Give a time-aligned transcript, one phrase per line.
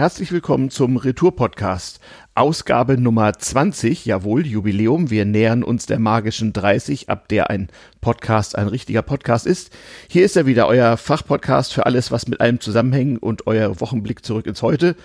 [0.00, 2.00] Herzlich willkommen zum Retour-Podcast.
[2.34, 5.10] Ausgabe Nummer 20, jawohl, Jubiläum.
[5.10, 7.68] Wir nähern uns der magischen 30, ab der ein
[8.00, 9.76] Podcast ein richtiger Podcast ist.
[10.08, 14.24] Hier ist er wieder, euer Fachpodcast für alles, was mit allem zusammenhängt und euer Wochenblick
[14.24, 14.96] zurück ins Heute.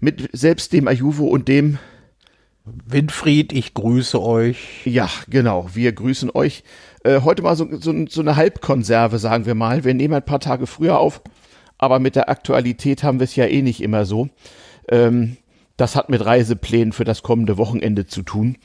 [0.00, 1.78] Mit selbst dem Ajuvo und dem
[2.64, 4.86] Winfried, ich grüße euch.
[4.86, 6.64] Ja, genau, wir grüßen euch.
[7.04, 9.84] Äh, heute mal so, so, so eine Halbkonserve, sagen wir mal.
[9.84, 11.20] Wir nehmen ein paar Tage früher auf
[11.78, 14.28] aber mit der Aktualität haben wir es ja eh nicht immer so.
[14.88, 15.36] Ähm,
[15.76, 18.58] das hat mit Reiseplänen für das kommende Wochenende zu tun.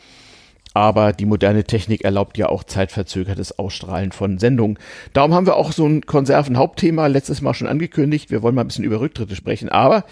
[0.73, 4.80] Aber die moderne Technik erlaubt ja auch zeitverzögertes Ausstrahlen von Sendungen.
[5.13, 8.31] Darum haben wir auch so ein Konserven-Hauptthema letztes Mal schon angekündigt.
[8.31, 9.70] Wir wollen mal ein bisschen über Rücktritte sprechen.
[9.70, 10.03] Aber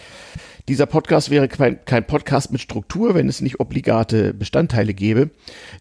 [0.67, 5.31] dieser Podcast wäre kein, kein Podcast mit Struktur, wenn es nicht obligate Bestandteile gäbe.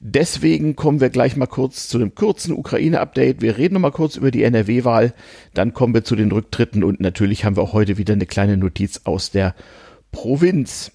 [0.00, 3.42] Deswegen kommen wir gleich mal kurz zu einem kurzen Ukraine-Update.
[3.42, 5.12] Wir reden noch mal kurz über die NRW-Wahl.
[5.54, 8.56] Dann kommen wir zu den Rücktritten und natürlich haben wir auch heute wieder eine kleine
[8.56, 9.54] Notiz aus der
[10.12, 10.92] Provinz.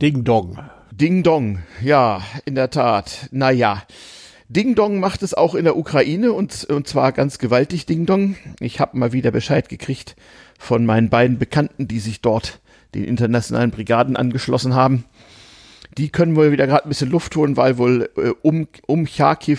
[0.00, 0.58] Ding Dong.
[0.92, 3.28] Ding Dong, ja, in der Tat.
[3.30, 3.82] Naja.
[4.48, 8.36] Ding Dong macht es auch in der Ukraine und, und zwar ganz gewaltig Ding Dong.
[8.58, 10.16] Ich habe mal wieder Bescheid gekriegt
[10.58, 12.60] von meinen beiden Bekannten, die sich dort
[12.94, 15.04] den internationalen Brigaden angeschlossen haben.
[15.98, 19.58] Die können wohl wieder gerade ein bisschen Luft holen, weil wohl äh, um, um Charkiw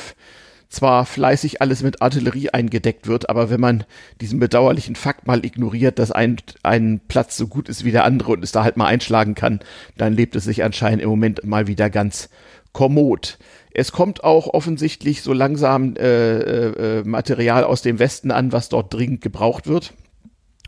[0.71, 3.83] zwar fleißig alles mit Artillerie eingedeckt wird, aber wenn man
[4.21, 8.31] diesen bedauerlichen Fakt mal ignoriert, dass ein, ein Platz so gut ist wie der andere
[8.31, 9.59] und es da halt mal einschlagen kann,
[9.97, 12.29] dann lebt es sich anscheinend im Moment mal wieder ganz
[12.71, 13.37] kommod.
[13.73, 18.69] Es kommt auch offensichtlich so langsam äh, äh, äh Material aus dem Westen an, was
[18.69, 19.93] dort dringend gebraucht wird.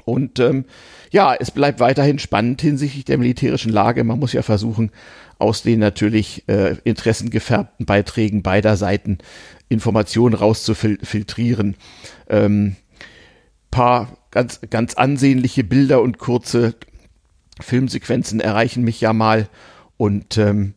[0.05, 0.66] Und ähm,
[1.14, 4.03] ja, es bleibt weiterhin spannend hinsichtlich der militärischen Lage.
[4.03, 4.89] Man muss ja versuchen,
[5.38, 9.20] aus den natürlich äh, interessengefärbten Beiträgen beider Seiten
[9.70, 11.75] Informationen rauszufiltrieren.
[12.28, 12.78] Ähm,
[13.70, 16.73] paar ganz, ganz ansehnliche Bilder und kurze
[17.61, 19.48] Filmsequenzen erreichen mich ja mal.
[19.98, 20.73] Und ähm,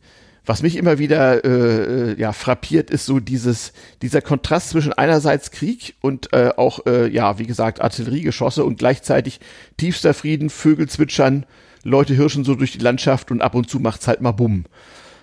[0.47, 5.51] was mich immer wieder äh, äh, ja frappiert, ist so dieses dieser Kontrast zwischen einerseits
[5.51, 9.41] Krieg und äh, auch äh, ja wie gesagt Artilleriegeschosse und gleichzeitig
[9.75, 11.45] tiefster Frieden, Vögel zwitschern,
[11.83, 14.65] Leute hirschen so durch die Landschaft und ab und zu macht's halt mal bumm.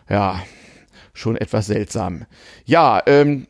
[0.08, 0.42] Ja,
[1.14, 2.26] schon etwas seltsam.
[2.66, 3.46] Ja, ähm,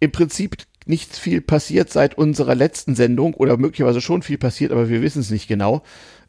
[0.00, 0.56] im Prinzip
[0.86, 5.20] nichts viel passiert seit unserer letzten Sendung oder möglicherweise schon viel passiert, aber wir wissen
[5.20, 5.82] es nicht genau.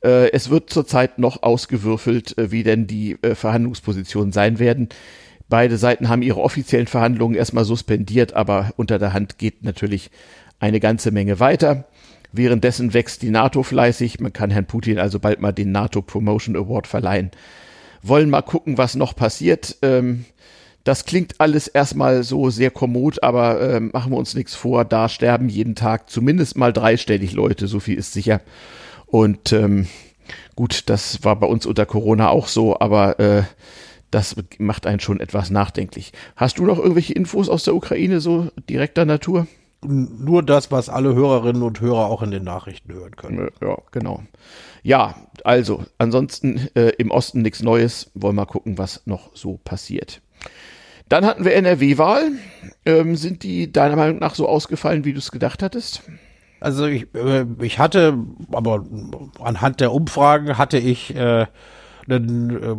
[0.03, 4.89] Äh, es wird zurzeit noch ausgewürfelt, äh, wie denn die äh, Verhandlungspositionen sein werden.
[5.49, 10.09] Beide Seiten haben ihre offiziellen Verhandlungen erstmal suspendiert, aber unter der Hand geht natürlich
[10.59, 11.85] eine ganze Menge weiter.
[12.31, 14.19] Währenddessen wächst die NATO fleißig.
[14.19, 17.29] Man kann Herrn Putin also bald mal den NATO Promotion Award verleihen.
[18.01, 19.77] Wollen mal gucken, was noch passiert.
[19.83, 20.25] Ähm,
[20.83, 24.83] das klingt alles erstmal so sehr kommod, aber äh, machen wir uns nichts vor.
[24.83, 28.41] Da sterben jeden Tag zumindest mal dreistellig Leute, so viel ist sicher.
[29.13, 29.85] Und ähm,
[30.55, 33.43] gut, das war bei uns unter Corona auch so, aber äh,
[34.09, 36.13] das macht einen schon etwas nachdenklich.
[36.35, 39.45] Hast du noch irgendwelche Infos aus der Ukraine so direkter Natur?
[39.83, 43.51] Nur das, was alle Hörerinnen und Hörer auch in den Nachrichten hören können.
[43.61, 44.23] Ja, genau.
[44.81, 45.13] Ja,
[45.43, 48.09] also, ansonsten äh, im Osten nichts Neues.
[48.15, 50.21] Wollen wir mal gucken, was noch so passiert.
[51.07, 52.31] Dann hatten wir NRW-Wahl.
[52.83, 56.01] Ähm, sind die deiner Meinung nach so ausgefallen, wie du es gedacht hattest?
[56.63, 58.17] Also ich, äh, ich hatte,
[58.53, 58.85] aber
[59.41, 61.45] anhand der Umfragen hatte ich äh,
[62.07, 62.75] einen äh,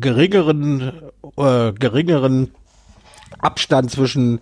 [0.00, 0.92] geringeren,
[1.38, 2.50] äh, geringeren
[3.38, 4.40] Abstand zwischen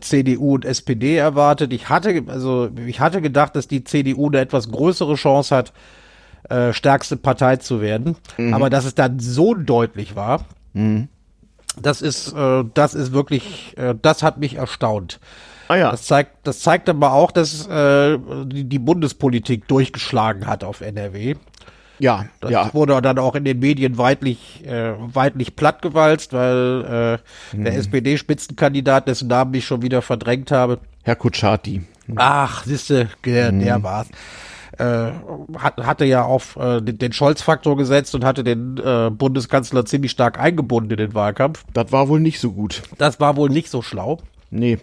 [0.00, 1.72] CDU und SPD erwartet.
[1.72, 5.72] Ich hatte, also ich hatte gedacht, dass die CDU eine etwas größere Chance hat,
[6.72, 8.16] stärkste Partei zu werden.
[8.36, 8.52] Mhm.
[8.52, 10.44] Aber dass es dann so deutlich war,
[10.74, 11.08] mhm.
[11.80, 12.34] das ist,
[12.74, 15.20] das ist wirklich, das hat mich erstaunt.
[15.70, 15.90] Ah ja.
[15.92, 21.36] Das zeigt, das zeigt aber auch, dass äh, die, die Bundespolitik durchgeschlagen hat auf NRW.
[22.00, 22.74] Ja, das ja.
[22.74, 27.20] wurde dann auch in den Medien weitlich, äh, weitlich plattgewalzt, weil
[27.52, 27.64] äh, hm.
[27.64, 30.80] der SPD-Spitzenkandidat, dessen Namen ich schon wieder verdrängt habe.
[31.04, 31.82] Herr Kutschaty.
[32.16, 33.60] Ach, siehste, der, hm.
[33.60, 34.08] der war's.
[34.76, 35.12] Äh,
[35.56, 40.10] hat, hatte ja auf äh, den, den Scholz-Faktor gesetzt und hatte den äh, Bundeskanzler ziemlich
[40.10, 41.62] stark eingebunden in den Wahlkampf.
[41.74, 42.82] Das war wohl nicht so gut.
[42.98, 44.18] Das war wohl nicht so schlau.
[44.50, 44.78] Nee.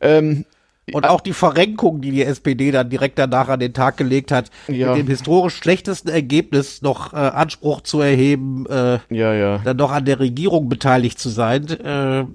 [0.00, 0.44] Ähm,
[0.92, 4.50] und auch die Verrenkung, die die SPD dann direkt danach an den Tag gelegt hat,
[4.68, 4.88] ja.
[4.88, 9.58] mit dem historisch schlechtesten Ergebnis noch äh, Anspruch zu erheben, äh, ja, ja.
[9.64, 11.68] dann noch an der Regierung beteiligt zu sein.
[11.68, 12.26] Äh,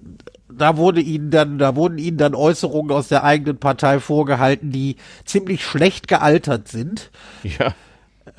[0.52, 4.96] da wurde ihnen dann, da wurden ihnen dann Äußerungen aus der eigenen Partei vorgehalten, die
[5.26, 7.12] ziemlich schlecht gealtert sind.
[7.44, 7.76] Ja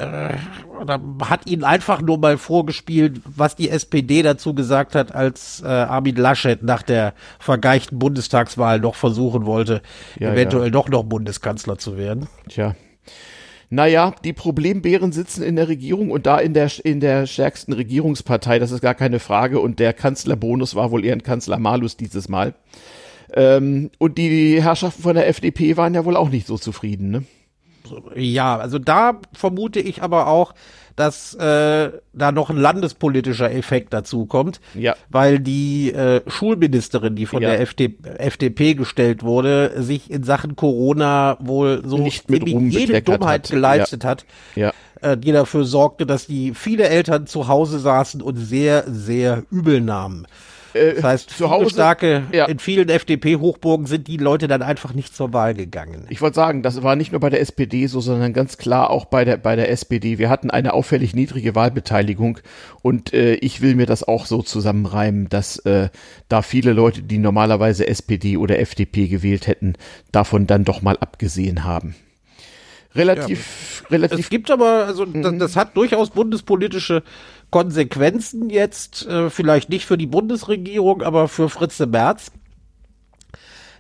[0.01, 0.37] äh,
[1.25, 6.17] hat ihnen einfach nur mal vorgespielt, was die SPD dazu gesagt hat, als äh, Armin
[6.17, 9.83] Laschet nach der vergeichten Bundestagswahl noch versuchen wollte,
[10.19, 10.71] ja, eventuell ja.
[10.71, 12.29] doch noch Bundeskanzler zu werden.
[12.49, 12.75] Tja.
[13.73, 18.59] Naja, die Problembären sitzen in der Regierung und da in der, in der stärksten Regierungspartei,
[18.59, 19.61] das ist gar keine Frage.
[19.61, 22.55] Und der Kanzlerbonus war wohl eher ein Kanzler Malus dieses Mal.
[23.33, 27.23] Ähm, und die Herrschaften von der FDP waren ja wohl auch nicht so zufrieden, ne?
[28.15, 30.55] Ja, also da vermute ich aber auch,
[30.97, 34.95] dass äh, da noch ein landespolitischer Effekt dazu kommt, ja.
[35.09, 37.51] weil die äh, Schulministerin, die von ja.
[37.51, 43.45] der FD FDP gestellt wurde, sich in Sachen Corona wohl so Nicht mit jede Dummheit
[43.45, 43.51] hat.
[43.51, 44.11] geleistet ja.
[44.11, 44.73] hat, ja.
[45.01, 49.81] Äh, die dafür sorgte, dass die viele Eltern zu Hause saßen und sehr, sehr übel
[49.81, 50.27] nahmen.
[50.75, 52.47] Äh, Das heißt, zu Hause, starke, ja.
[52.47, 56.07] in vielen FDP-Hochburgen sind die Leute dann einfach nicht zur Wahl gegangen.
[56.09, 59.05] Ich wollte sagen, das war nicht nur bei der SPD so, sondern ganz klar auch
[59.05, 60.19] bei der, bei der SPD.
[60.19, 62.39] Wir hatten eine auffällig niedrige Wahlbeteiligung
[62.83, 65.89] und äh, ich will mir das auch so zusammenreimen, dass äh,
[66.29, 69.75] da viele Leute, die normalerweise SPD oder FDP gewählt hätten,
[70.13, 71.95] davon dann doch mal abgesehen haben.
[72.95, 74.19] Relativ, relativ.
[74.19, 75.23] Es gibt aber, also Mhm.
[75.23, 77.03] das, das hat durchaus bundespolitische
[77.51, 82.33] Konsequenzen jetzt, äh, vielleicht nicht für die Bundesregierung, aber für Fritze Merz.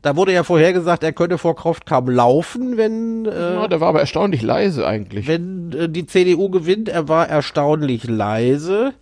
[0.03, 3.81] Da wurde ja vorher gesagt, er könne vor Kraft kaum laufen, wenn, äh, ja, der
[3.81, 5.27] war aber erstaunlich leise eigentlich.
[5.27, 6.89] wenn äh, die CDU gewinnt.
[6.89, 8.95] Er war erstaunlich leise.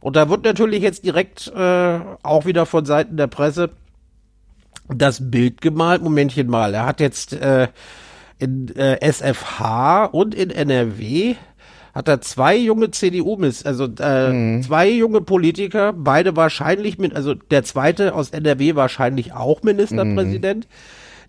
[0.00, 3.70] Und da wird natürlich jetzt direkt äh, auch wieder von Seiten der Presse
[4.88, 6.02] das Bild gemalt.
[6.02, 7.68] Momentchen mal, er hat jetzt äh,
[8.38, 11.36] in äh, SFH und in NRW
[11.94, 17.32] hat er zwei junge CDU miss also äh, zwei junge Politiker, beide wahrscheinlich mit, also
[17.32, 20.68] der zweite aus NRW wahrscheinlich auch Ministerpräsident,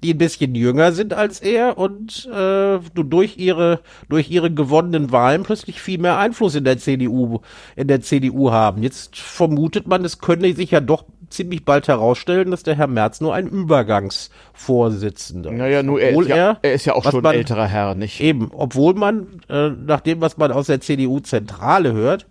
[0.04, 3.80] die ein bisschen jünger sind als er und äh, du durch ihre
[4.10, 7.40] durch ihre gewonnenen Wahlen plötzlich viel mehr Einfluss in der CDU
[7.78, 8.84] in der CDU haben.
[8.84, 13.22] Jetzt vermutet man, es könne sich ja doch ziemlich bald herausstellen, dass der Herr Merz
[13.22, 17.22] nur ein Übergangsvorsitzender naja, nur er Obwohl ist, ja, er, er ist ja auch schon
[17.22, 18.20] man- ein älterer Herr, nicht?
[18.22, 22.26] Eben, obwohl man, äh, nach dem, was man aus der CDU-Zentrale hört,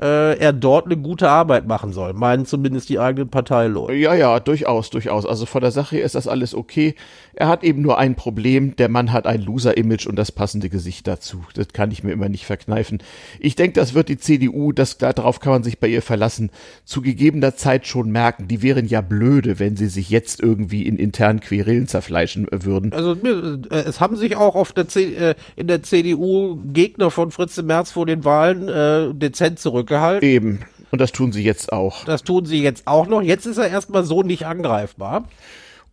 [0.00, 2.14] äh, er dort eine gute Arbeit machen soll.
[2.14, 3.92] Meinen zumindest die eigenen Parteileute.
[3.94, 5.26] Ja, ja, durchaus, durchaus.
[5.26, 6.94] Also von der Sache ist das alles okay.
[7.34, 8.76] Er hat eben nur ein Problem.
[8.76, 11.44] Der Mann hat ein Loser-Image und das passende Gesicht dazu.
[11.54, 13.02] Das kann ich mir immer nicht verkneifen.
[13.38, 16.50] Ich denke, das wird die CDU, das, darauf kann man sich bei ihr verlassen,
[16.84, 18.48] zu gegebener Zeit schon merken.
[18.48, 22.92] Die wären ja blöde, wenn sie sich jetzt irgendwie in internen Querelen zerfleischen würden.
[22.92, 27.30] Also äh, es haben sich auch auf der C äh, in der CDU Gegner von
[27.30, 29.58] Fritze Merz vor den Wahlen äh, dezent
[29.90, 30.28] zurückgehalten.
[30.28, 30.60] Eben.
[30.90, 32.04] Und das tun sie jetzt auch.
[32.04, 33.22] Das tun sie jetzt auch noch.
[33.22, 35.28] Jetzt ist er erstmal so nicht angreifbar.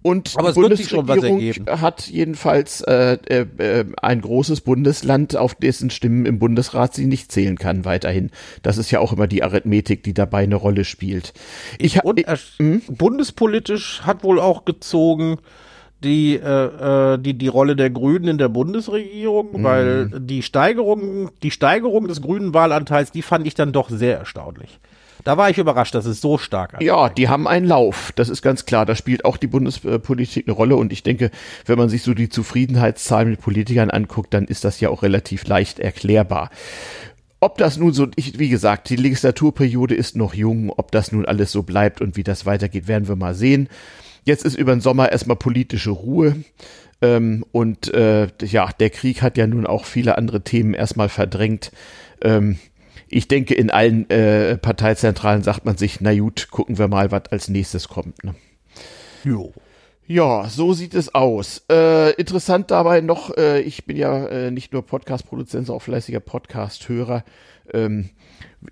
[0.04, 1.82] Und Aber die es wird sich schon was Bundesregierung ergeben.
[1.82, 7.58] hat jedenfalls äh, äh, ein großes Bundesland, auf dessen Stimmen im Bundesrat sie nicht zählen
[7.58, 8.32] kann weiterhin.
[8.62, 11.34] Das ist ja auch immer die Arithmetik, die dabei eine Rolle spielt.
[11.78, 12.38] Ich, Und ich, er,
[12.88, 15.40] bundespolitisch hat wohl auch gezogen
[16.04, 21.52] die, äh, äh, die, die Rolle der Grünen in der Bundesregierung, weil die Steigerung, die
[21.52, 24.80] Steigerung des grünen Wahlanteils, die fand ich dann doch sehr erstaunlich.
[25.24, 26.82] Da war ich überrascht, dass es so stark ist.
[26.82, 28.86] ja, die haben einen Lauf, das ist ganz klar.
[28.86, 31.32] Da spielt auch die Bundespolitik eine Rolle und ich denke,
[31.66, 35.46] wenn man sich so die Zufriedenheitszahlen mit Politikern anguckt, dann ist das ja auch relativ
[35.48, 36.50] leicht erklärbar.
[37.40, 41.26] Ob das nun so, ich, wie gesagt, die Legislaturperiode ist noch jung, ob das nun
[41.26, 43.70] alles so bleibt und wie das weitergeht, werden wir mal sehen.
[44.28, 46.36] Jetzt ist über den Sommer erstmal politische Ruhe.
[47.02, 51.72] Ähm, und äh, ja, der Krieg hat ja nun auch viele andere Themen erstmal verdrängt.
[52.22, 52.58] Ähm,
[53.08, 57.28] ich denke, in allen äh, Parteizentralen sagt man sich, na gut, gucken wir mal, was
[57.32, 58.22] als nächstes kommt.
[58.26, 58.36] Ne?
[59.24, 59.54] Jo.
[60.08, 61.64] Ja, so sieht es aus.
[61.72, 66.20] Äh, interessant dabei noch, äh, ich bin ja äh, nicht nur Podcast-Produzent, sondern auch fleißiger
[66.20, 67.24] Podcast-Hörer.
[67.74, 68.10] Ähm,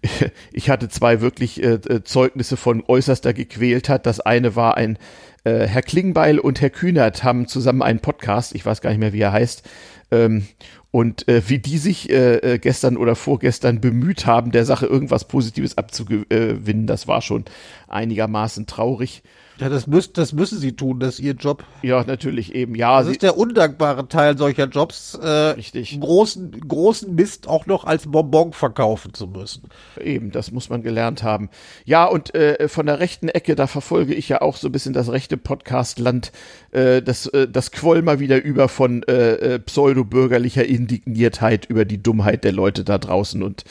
[0.52, 4.06] ich hatte zwei wirklich äh, äh, Zeugnisse von äußerster Gequältheit.
[4.06, 4.98] Das eine war ein
[5.46, 9.14] äh, Herr Klingbeil und Herr Kühnert haben zusammen einen Podcast, ich weiß gar nicht mehr,
[9.14, 9.64] wie er heißt.
[10.12, 10.48] Ähm,
[10.92, 15.28] und äh, wie die sich äh, äh, gestern oder vorgestern bemüht haben, der Sache irgendwas
[15.28, 17.46] Positives abzugewinnen, das war schon
[17.88, 19.22] einigermaßen traurig.
[19.58, 21.64] Ja, das, müsst, das müssen sie tun, das ist ihr Job.
[21.82, 22.76] Ja, natürlich eben.
[22.76, 25.98] Ja, Das ist der undankbare Teil solcher Jobs, äh, Richtig.
[26.00, 29.70] großen, großen Mist auch noch als Bonbon verkaufen zu müssen.
[30.02, 31.50] Eben, das muss man gelernt haben.
[31.86, 34.94] Ja, und äh, von der rechten Ecke, da verfolge ich ja auch so ein bisschen
[34.94, 36.34] das rechte Podcast-Land.
[36.72, 42.04] Äh, das, äh, das quoll mal wieder über von äh, äh, pseudo-bürgerlicher Indigniertheit über die
[42.04, 43.64] Dummheit der Leute da draußen und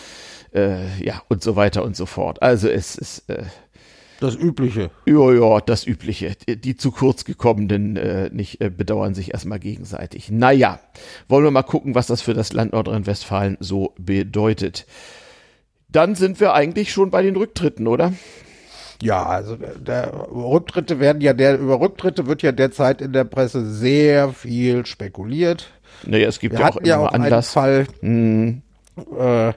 [0.55, 2.41] äh, ja, und so weiter und so fort.
[2.43, 3.43] Also es ist, äh,
[4.21, 4.91] Das Übliche.
[5.07, 6.35] ja, ja, das Übliche.
[6.49, 10.31] Die, zu kurz gekommenen äh, nicht äh, bedauern sich erstmal gegenseitig.
[10.31, 10.81] Naja,
[11.29, 14.87] wollen wir mal gucken, was das für das Land Nordrhein-Westfalen so bedeutet.
[15.89, 18.13] Dann sind wir eigentlich schon bei den Rücktritten, oder?
[19.03, 23.25] Ja, also der, der Rücktritte werden ja der über Rücktritte wird ja derzeit in der
[23.25, 25.71] Presse sehr viel spekuliert.
[26.05, 27.53] Naja, es gibt Wir ja auch hatten ja immer auch einen Anlass.
[27.53, 28.63] Fall Mhm.
[29.19, 29.53] äh,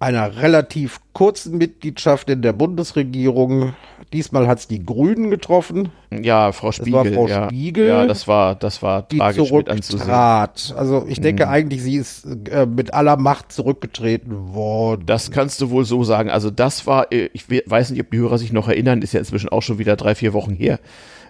[0.00, 3.74] einer relativ kurzen Mitgliedschaft in der Bundesregierung.
[4.14, 6.92] Diesmal hat es die Grünen getroffen, Ja, Frau Spiegel.
[6.94, 7.44] war Frau ja.
[7.44, 10.74] Spiegel, Ja, das war, das war die tragisch zurücktrat.
[10.76, 15.04] Also ich denke eigentlich, sie ist äh, mit aller Macht zurückgetreten worden.
[15.06, 16.30] Das kannst du wohl so sagen.
[16.30, 19.12] Also das war, äh, ich we- weiß nicht, ob die Hörer sich noch erinnern, ist
[19.12, 20.80] ja inzwischen auch schon wieder drei, vier Wochen her.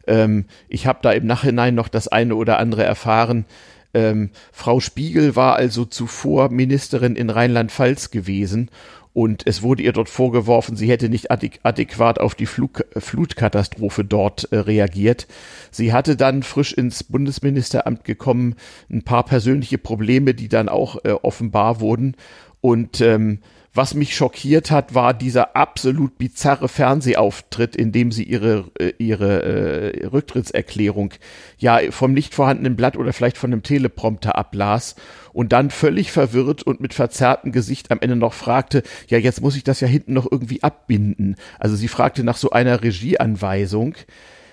[0.07, 3.45] Ähm, ich habe da im Nachhinein noch das eine oder andere erfahren.
[3.93, 8.71] Ähm, Frau Spiegel war also zuvor Ministerin in Rheinland-Pfalz gewesen
[9.13, 14.05] und es wurde ihr dort vorgeworfen, sie hätte nicht adäq adäquat auf die Flug Flutkatastrophe
[14.05, 15.27] dort äh, reagiert.
[15.73, 18.55] Sie hatte dann frisch ins Bundesministeramt gekommen,
[18.89, 22.15] ein paar persönliche Probleme, die dann auch äh, offenbar wurden
[22.61, 23.41] und ähm,
[23.73, 29.43] was mich schockiert hat, war dieser absolut bizarre Fernsehauftritt, in dem sie ihre, äh, ihre
[29.43, 31.15] äh, Rücktrittserklärung
[31.59, 34.97] ja vom nicht vorhandenen Blatt oder vielleicht von einem Teleprompter ablas
[35.33, 39.57] und dann völlig verwirrt und mit verzerrtem Gesicht am Ende noch fragte, ja, jetzt muss
[39.57, 41.37] ich das ja hinten noch irgendwie abbinden.
[41.61, 43.95] Also sie fragte nach so einer Regieanweisung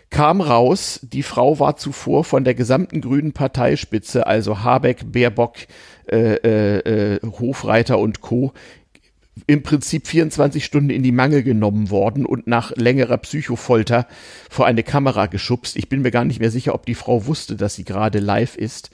[0.10, 5.56] kam raus, die Frau war zuvor von der gesamten grünen Parteispitze, also Habeck, Baerbock,
[6.10, 8.54] äh, äh, äh, Hofreiter und Co.,
[9.46, 14.08] im Prinzip 24 Stunden in die Mangel genommen worden und nach längerer Psychofolter
[14.50, 15.76] vor eine Kamera geschubst.
[15.76, 18.56] Ich bin mir gar nicht mehr sicher, ob die Frau wusste, dass sie gerade live
[18.56, 18.90] ist.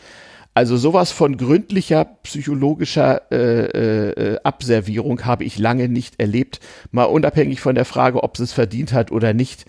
[0.55, 6.59] Also sowas von gründlicher psychologischer äh, äh, Abservierung habe ich lange nicht erlebt.
[6.91, 9.65] Mal unabhängig von der Frage, ob sie es verdient hat oder nicht.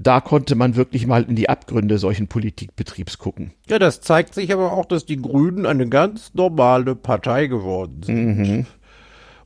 [0.00, 3.50] Da konnte man wirklich mal in die Abgründe solchen Politikbetriebs gucken.
[3.68, 8.66] Ja, das zeigt sich aber auch, dass die Grünen eine ganz normale Partei geworden sind.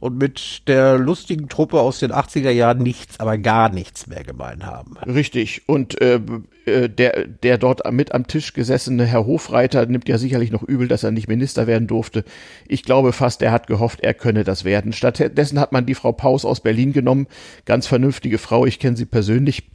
[0.02, 4.66] Und mit der lustigen Truppe aus den 80er Jahren nichts, aber gar nichts mehr gemein
[4.66, 4.96] haben.
[5.06, 5.68] Richtig.
[5.68, 6.18] Und äh,
[6.64, 10.88] äh, der, der dort mit am Tisch gesessene Herr Hofreiter nimmt ja sicherlich noch übel,
[10.88, 12.24] dass er nicht Minister werden durfte.
[12.66, 14.92] Ich glaube fast, er hat gehofft, er könne das werden.
[14.92, 17.28] Stattdessen hat man die Frau Paus aus Berlin genommen.
[17.64, 19.70] Ganz vernünftige Frau, ich kenne sie persönlich.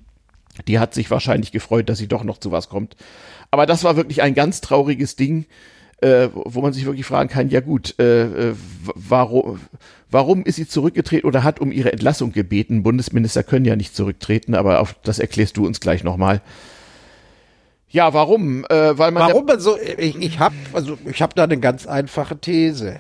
[0.67, 2.97] Die hat sich wahrscheinlich gefreut, dass sie doch noch zu was kommt.
[3.49, 5.45] Aber das war wirklich ein ganz trauriges Ding,
[6.01, 8.55] äh, wo man sich wirklich fragen kann, ja gut, äh, äh,
[8.93, 9.59] warum,
[10.09, 12.83] warum ist sie zurückgetreten oder hat um ihre Entlassung gebeten?
[12.83, 16.41] Bundesminister können ja nicht zurücktreten, aber auf das erklärst du uns gleich nochmal.
[17.89, 18.65] Ja, warum?
[18.65, 22.37] Äh, weil man Warum also ich, ich habe also ich habe da eine ganz einfache
[22.37, 22.99] These.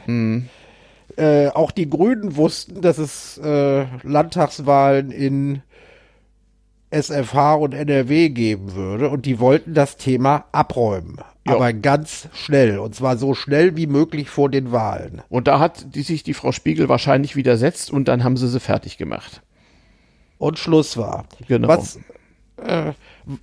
[1.15, 5.61] Äh, auch die Grünen wussten, dass es äh, Landtagswahlen in
[6.89, 11.55] SFH und NRW geben würde und die wollten das Thema abräumen, Ja.
[11.55, 15.21] aber ganz schnell und zwar so schnell wie möglich vor den Wahlen.
[15.29, 18.59] Und da hat die sich die Frau Spiegel wahrscheinlich widersetzt und dann haben sie sie
[18.59, 19.41] fertig gemacht.
[20.37, 21.25] Und Schluss war.
[21.47, 21.67] Genau.
[21.67, 21.99] Was,
[22.57, 22.93] äh,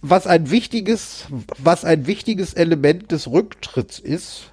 [0.01, 1.27] was ein wichtiges,
[1.59, 4.53] was ein wichtiges Element des Rücktritts ist,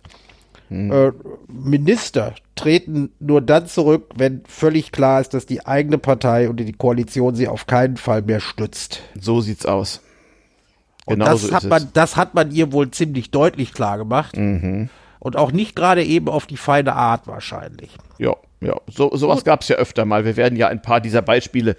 [0.72, 1.12] äh,
[1.48, 6.72] Minister treten nur dann zurück, wenn völlig klar ist, dass die eigene Partei und die
[6.72, 9.01] Koalition sie auf keinen Fall mehr stützt.
[9.20, 10.01] So sieht's aus.
[11.13, 11.91] Genau das so hat man, es.
[11.94, 14.36] das hat man ihr wohl ziemlich deutlich klar gemacht.
[14.38, 14.89] Mhm.
[15.20, 17.91] Und auch nicht gerade eben auf die feine Art wahrscheinlich.
[18.18, 18.75] Ja, ja.
[18.89, 20.25] So, sowas gab's ja öfter mal.
[20.25, 21.75] Wir werden ja ein paar dieser Beispiele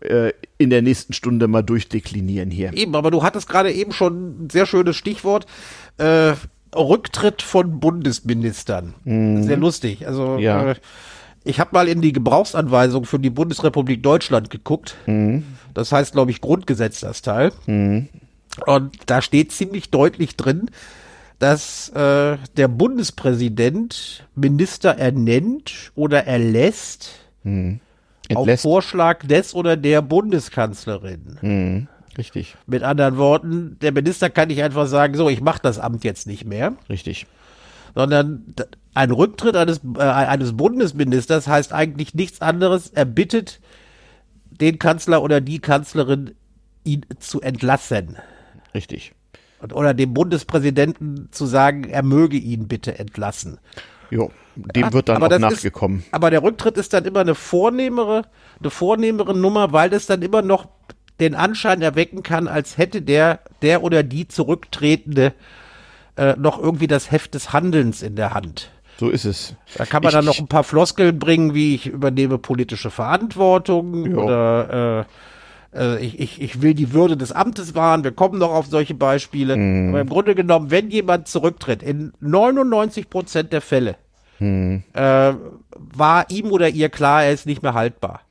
[0.00, 2.72] äh, in der nächsten Stunde mal durchdeklinieren hier.
[2.74, 5.46] Eben, aber du hattest gerade eben schon ein sehr schönes Stichwort.
[5.96, 6.32] Äh,
[6.76, 8.94] Rücktritt von Bundesministern.
[9.04, 10.06] Sehr lustig.
[10.06, 10.38] Also Mhm.
[10.40, 10.70] Ja.
[10.72, 10.74] äh,
[11.44, 14.96] ich habe mal in die Gebrauchsanweisung für die Bundesrepublik Deutschland geguckt.
[15.06, 15.44] Mhm.
[15.74, 17.52] Das heißt, glaube ich, Grundgesetz, das Teil.
[18.66, 20.70] Und da steht ziemlich deutlich drin,
[21.38, 27.10] dass äh, der Bundespräsident Minister ernennt oder erlässt
[27.44, 27.80] auf
[28.28, 28.62] Entlässt.
[28.62, 31.38] Vorschlag des oder der Bundeskanzlerin.
[31.40, 31.88] Mhm.
[32.18, 36.04] Richtig, Mit anderen Worten, der Minister kann nicht einfach sagen, so, ich mache das Amt
[36.04, 37.26] jetzt nicht mehr, richtig.
[37.94, 38.54] sondern
[38.92, 42.90] ein Rücktritt eines, äh, eines Bundesministers heißt eigentlich nichts anderes.
[42.90, 43.60] Er bittet
[44.50, 46.34] den Kanzler oder die Kanzlerin,
[46.84, 48.18] ihn zu entlassen.
[48.74, 49.12] Richtig.
[49.60, 53.58] Und, oder dem Bundespräsidenten zu sagen, er möge ihn bitte entlassen.
[54.10, 56.00] Jo, dem wird dann Aber auch nachgekommen.
[56.00, 58.24] Ist, aber der Rücktritt ist dann immer eine vornehmere,
[58.60, 60.66] eine vornehmere Nummer, weil das dann immer noch
[61.20, 65.32] den Anschein erwecken kann, als hätte der, der oder die Zurücktretende
[66.16, 68.70] äh, noch irgendwie das Heft des Handelns in der Hand.
[68.98, 69.54] So ist es.
[69.76, 74.10] Da kann man Ich- dann noch ein paar Floskeln bringen, wie ich übernehme politische Verantwortung
[74.10, 74.16] Ja.
[74.18, 75.04] oder äh,
[75.74, 78.04] äh, ich, ich, ich will die Würde des Amtes wahren.
[78.04, 79.56] Wir kommen noch auf solche Beispiele.
[79.56, 79.88] Mhm.
[79.90, 83.96] Aber im Grunde genommen, wenn jemand zurücktritt, in 99 Prozent der Fälle,
[84.38, 84.82] Mhm.
[84.94, 85.32] äh,
[85.76, 88.22] war ihm oder ihr klar, er ist nicht mehr haltbar.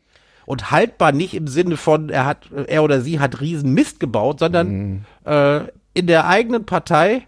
[0.46, 4.40] Und haltbar nicht im Sinne von, er hat, er oder sie hat riesen Mist gebaut,
[4.40, 5.06] sondern Mhm.
[5.26, 5.60] äh,
[5.94, 7.28] in der eigenen Partei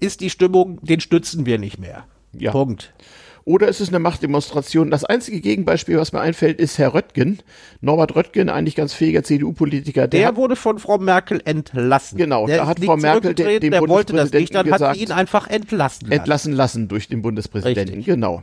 [0.00, 2.04] ist die Stimmung, den stützen wir nicht mehr.
[2.36, 2.50] Ja.
[2.50, 2.92] Punkt.
[3.44, 4.90] Oder ist es eine Machtdemonstration?
[4.90, 7.38] Das einzige Gegenbeispiel, was mir einfällt, ist Herr Röttgen.
[7.80, 10.06] Norbert Röttgen, eigentlich ganz fähiger CDU-Politiker.
[10.06, 12.18] Der, hat, wurde von Frau Merkel entlassen.
[12.18, 14.94] Genau, der da hat Frau Merkel den- dem der wollte das nicht, dann Bundespräsidenten hat
[14.94, 16.08] sie ihn gesagt, einfach entlassen.
[16.08, 16.12] lassen.
[16.20, 17.96] entlassen lassen durch den Bundespräsidenten.
[17.96, 18.06] Richtig.
[18.06, 18.42] Genau.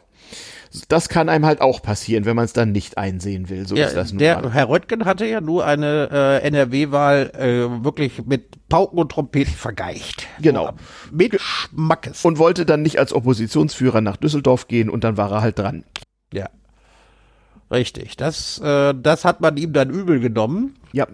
[0.87, 3.67] Das kann einem halt auch passieren, wenn man es dann nicht einsehen will.
[3.67, 4.51] So Ja, ist das nun der mal.
[4.51, 10.27] Herr Röttgen hatte ja nur eine äh, NRW-Wahl äh, wirklich mit Pauken und Trompeten vergeicht.
[10.41, 10.73] Genau.
[11.11, 12.23] Mit Schmackes.
[12.23, 15.83] Und wollte dann nicht als Oppositionsführer nach Düsseldorf gehen und dann war er halt dran.
[16.33, 16.49] ja.
[17.71, 18.17] Richtig.
[18.17, 20.75] Das, äh, das hat man ihm dann übel genommen.
[20.91, 21.05] Ja,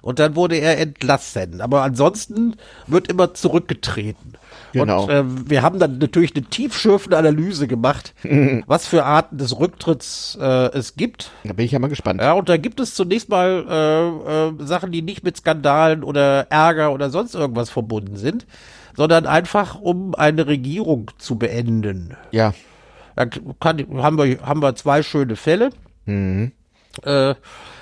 [0.00, 1.60] Und dann wurde er entlassen.
[1.60, 2.54] Aber ansonsten
[2.86, 4.34] wird immer zurückgetreten.
[4.72, 5.04] Genau.
[5.04, 8.14] Und äh, wir haben dann natürlich eine tiefschürfende Analyse gemacht,
[8.66, 11.30] was für Arten des Rücktritts äh, es gibt.
[11.44, 12.20] da bin ich ja mal gespannt.
[12.20, 16.46] Ja, und da gibt es zunächst mal äh, äh, Sachen, die nicht mit Skandalen oder
[16.50, 18.46] Ärger oder sonst irgendwas verbunden sind,
[18.96, 22.16] sondern einfach um eine Regierung zu beenden.
[22.30, 22.52] Ja,
[23.16, 25.70] Da kann, haben, wir, haben wir zwei schöne Fälle.
[26.06, 27.34] Äh,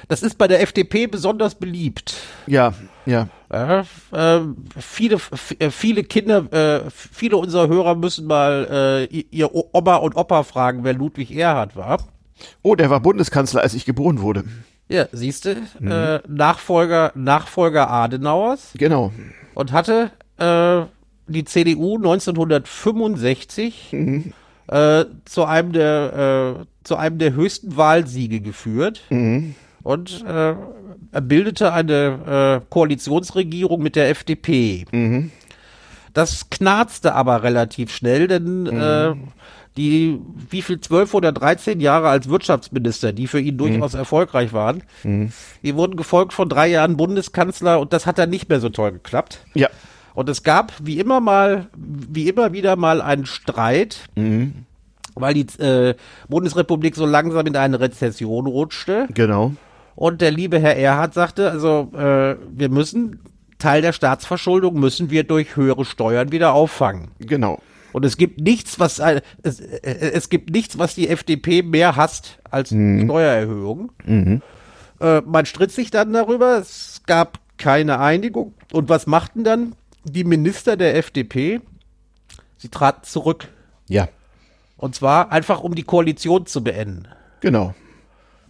[0.09, 2.14] das ist bei der FDP besonders beliebt.
[2.47, 2.75] ja,
[3.07, 3.28] ja.
[3.53, 4.41] Ja, äh,
[4.79, 5.19] viele,
[5.59, 10.83] äh, viele Kinder, äh, viele unserer Hörer müssen mal äh, ihr Oma und Opa fragen,
[10.85, 11.99] wer Ludwig Erhard war.
[12.62, 14.45] Oh, der war Bundeskanzler, als ich geboren wurde.
[14.88, 19.12] Ja, siehste, äh, Nachfolger, Nachfolger Adenauers Genau.
[19.55, 20.83] und hatte äh,
[21.33, 23.93] die CDU 1965
[24.69, 29.03] äh, zu einem der äh, zu einem der höchsten Wahlsiege geführt
[29.87, 30.55] und äh,
[31.12, 34.85] er bildete eine äh, Koalitionsregierung mit der FDP.
[36.12, 39.14] Das knarzte aber relativ schnell, denn äh,
[39.76, 40.19] die,
[40.50, 44.83] wie viel, zwölf oder dreizehn Jahre als Wirtschaftsminister, die für ihn durchaus erfolgreich waren,
[45.62, 48.93] die wurden gefolgt von drei Jahren Bundeskanzler und das hat dann nicht mehr so toll
[48.93, 49.40] geklappt.
[49.55, 49.69] Ja,
[50.14, 54.09] Und es gab wie immer mal, wie immer wieder mal einen Streit,
[55.14, 55.95] weil die äh,
[56.28, 59.07] Bundesrepublik so langsam in eine Rezession rutschte.
[59.14, 59.52] genau.
[59.97, 63.20] Und der liebe Herr Erhard sagte, also äh, wir müssen
[63.59, 67.09] Teil der Staatsverschuldung müssen wir durch höhere Steuern wieder auffangen.
[67.18, 67.61] Genau.
[67.92, 71.97] Und es gibt nichts, was äh, es, äh, es gibt nichts, was die FDP mehr
[71.97, 74.42] hasst als Steuererhöhungen.
[75.01, 76.59] Äh, man stritt sich dann darüber.
[76.59, 78.53] Es gab keine Einigung.
[78.73, 81.62] Und was machten dann die Minister der FDP?
[82.59, 83.49] Sie traten zurück.
[83.88, 84.09] Ja,
[84.77, 87.09] Und zwar einfach, um die Koalition zu beenden.
[87.40, 87.75] genau.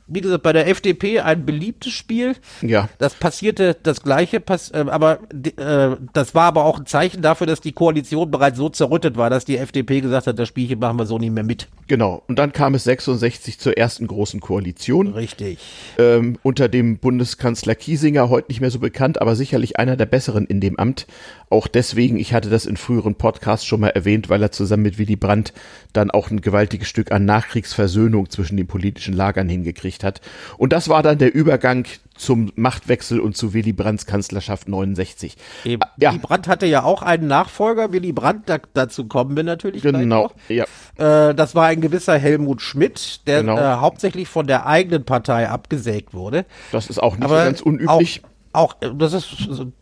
[0.08, 2.36] Wie gesagt, bei der FDP ein beliebtes Spiel.
[2.62, 7.22] Ja, Das passierte das gleiche, pass äh, aber äh, das war aber auch ein Zeichen
[7.22, 10.78] dafür, dass die Koalition bereits so zerrüttet war, dass die FDP gesagt hat, das Spielchen
[10.78, 11.66] machen wir so nicht mehr mit.
[11.88, 12.22] genau.
[12.28, 15.08] Und dann kam es 66 zur ersten großen Koalition.
[15.08, 15.58] Richtig.
[15.98, 20.46] ähm, unter dem Bundeskanzler Kiesinger, heute nicht mehr so bekannt, aber sicherlich einer der besseren
[20.46, 21.06] in dem Amt.
[21.50, 24.98] Auch deswegen, ich hatte das in früheren Podcasts schon mal erwähnt, weil er zusammen mit
[24.98, 25.52] Willy Brandt
[25.92, 30.20] dann auch ein gewaltiges Stück an Nachkriegsversöhnung zwischen den politischen Lagern hingekriegt hat.
[30.58, 35.36] Und das war dann der Übergang zum Machtwechsel und zu Willy Brandts Kanzlerschaft 69.
[35.64, 35.82] Eben.
[35.98, 36.10] Ja.
[36.10, 39.94] Willy Brandt hatte ja auch einen Nachfolger, Willy Brandt, da, dazu kommen wir natürlich gleich
[39.94, 40.30] Genau.
[40.48, 40.64] Ja.
[40.96, 43.58] Äh, das war ein gewisser Helmut Schmidt, der Genau.
[43.58, 46.46] äh, hauptsächlich von der eigenen Partei abgesägt wurde.
[46.72, 48.22] Das ist auch nicht Aber ganz unüblich.
[48.52, 49.28] Auch, auch, äh, das ist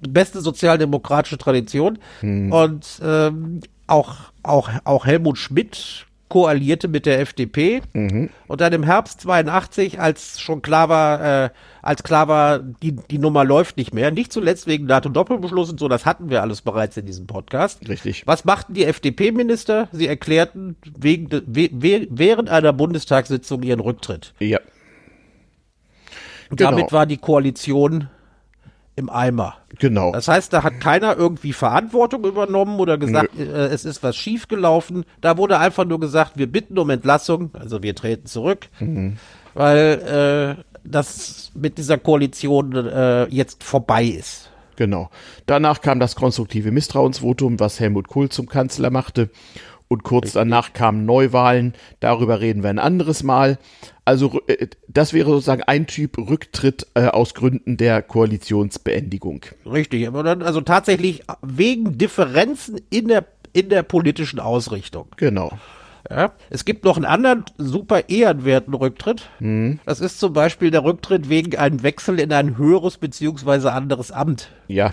[0.04, 1.98] die beste sozialdemokratische Tradition.
[2.20, 2.52] Hm.
[2.52, 7.80] Und ähm, auch, auch, auch Helmut Schmidt koalierte mit der FDP.
[7.92, 8.28] Mhm.
[8.48, 13.18] Und dann im Herbst 82, als schon klar war, äh, als klar war, die, die
[13.18, 16.96] Nummer läuft nicht mehr, nicht zuletzt wegen NATO-Doppelbeschluss und so, das hatten wir alles bereits
[16.96, 17.88] in diesem Podcast.
[17.88, 18.26] Richtig.
[18.26, 19.86] Was machten die FDP-Minister?
[19.92, 24.34] Sie erklärten wegen we, we, während einer Bundestagssitzung ihren Rücktritt.
[24.40, 24.58] Ja.
[26.50, 26.72] Und Genau.
[26.72, 28.08] damit war die Koalition
[28.96, 29.56] im Eimer.
[29.78, 30.12] Genau.
[30.12, 35.04] Das heißt, da hat keiner irgendwie Verantwortung übernommen oder gesagt, äh, es ist was schiefgelaufen.
[35.20, 38.68] Da wurde einfach nur gesagt, wir bitten um Entlassung, also wir treten zurück,
[39.54, 44.50] weil äh, das mit dieser Koalition äh, jetzt vorbei ist.
[44.76, 45.10] Genau.
[45.46, 49.30] Danach kam das konstruktive Misstrauensvotum, was Helmut Kohl zum Kanzler machte.
[49.88, 51.74] Und kurz danach kamen Neuwahlen.
[52.00, 53.58] Darüber reden wir ein anderes Mal.
[54.04, 59.42] Also äh, das wäre sozusagen ein Typ Rücktritt äh, aus Gründen der Koalitionsbeendigung.
[59.66, 65.06] Richtig, aber dann also tatsächlich wegen Differenzen in der in der politischen Ausrichtung.
[65.16, 65.52] Genau.
[66.10, 69.30] Ja, es gibt noch einen anderen super ehrenwerten Rücktritt.
[69.86, 74.50] Das ist zum Beispiel der Rücktritt wegen einem Wechsel in ein höheres beziehungsweise anderes Amt.
[74.68, 74.92] Ja.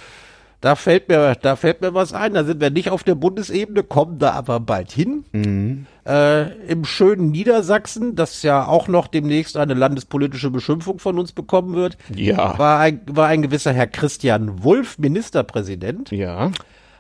[0.62, 2.36] Da fällt mir, da fällt mir was ein.
[2.36, 5.88] Da sind wir nicht auf der Bundesebene, kommen da aber bald hin.
[6.06, 11.74] Äh, Im schönen Niedersachsen, das ja auch noch demnächst eine landespolitische Beschimpfung von uns bekommen
[11.76, 12.58] wird, Ja.
[12.60, 16.12] war ein, war ein gewisser Herr Christian Wulff Ministerpräsident.
[16.12, 16.52] Ja.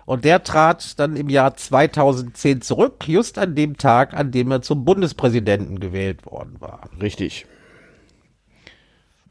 [0.06, 4.64] Und der trat dann im Jahr 2010 zurück, just an dem Tag, an dem er
[4.64, 6.90] zum Bundespräsidenten gewählt worden war.
[7.00, 7.46] Richtig.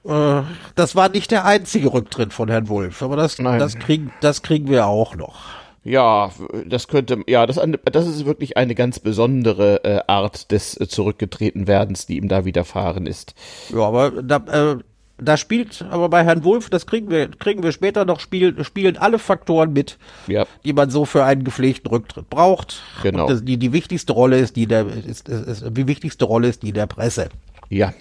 [0.04, 0.42] Äh,
[0.74, 3.58] das war nicht der einzige Rücktritt von Herrn Wulff, aber das, Nein.
[3.58, 5.40] das, kriegen, das kriegen wir auch noch.
[5.82, 6.30] Ja,
[6.66, 7.58] das könnte, ja, das,
[7.90, 13.06] das ist wirklich eine ganz besondere äh, Art des äh, Zurückgetretenwerdens, die ihm da widerfahren
[13.06, 13.34] ist.
[13.70, 14.36] Ja, aber da,
[14.76, 14.76] äh,
[15.16, 18.98] da spielt, aber bei Herrn Wulff, das kriegen wir, kriegen wir später noch, spiel, spielen
[18.98, 22.82] alle Faktoren mit, Ja, die man so für einen gepflegten Rücktritt braucht.
[23.02, 23.26] Genau.
[23.26, 26.62] Das, die, die wichtigste Rolle ist die der, ist, ist, ist, die wichtigste Rolle ist
[26.62, 27.28] die der Presse.
[27.70, 27.92] ja,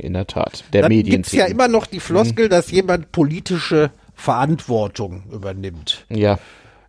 [0.00, 0.64] in der Tat.
[0.72, 1.16] Der Dann Medien.
[1.16, 6.04] gibt's ja immer noch die Floskel, dass jemand politische Verantwortung übernimmt.
[6.08, 6.38] Ja,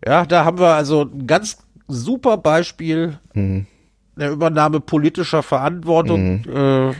[0.05, 6.93] Ja, da haben wir also ein ganz super Beispiel der Übernahme politischer Verantwortung, äh,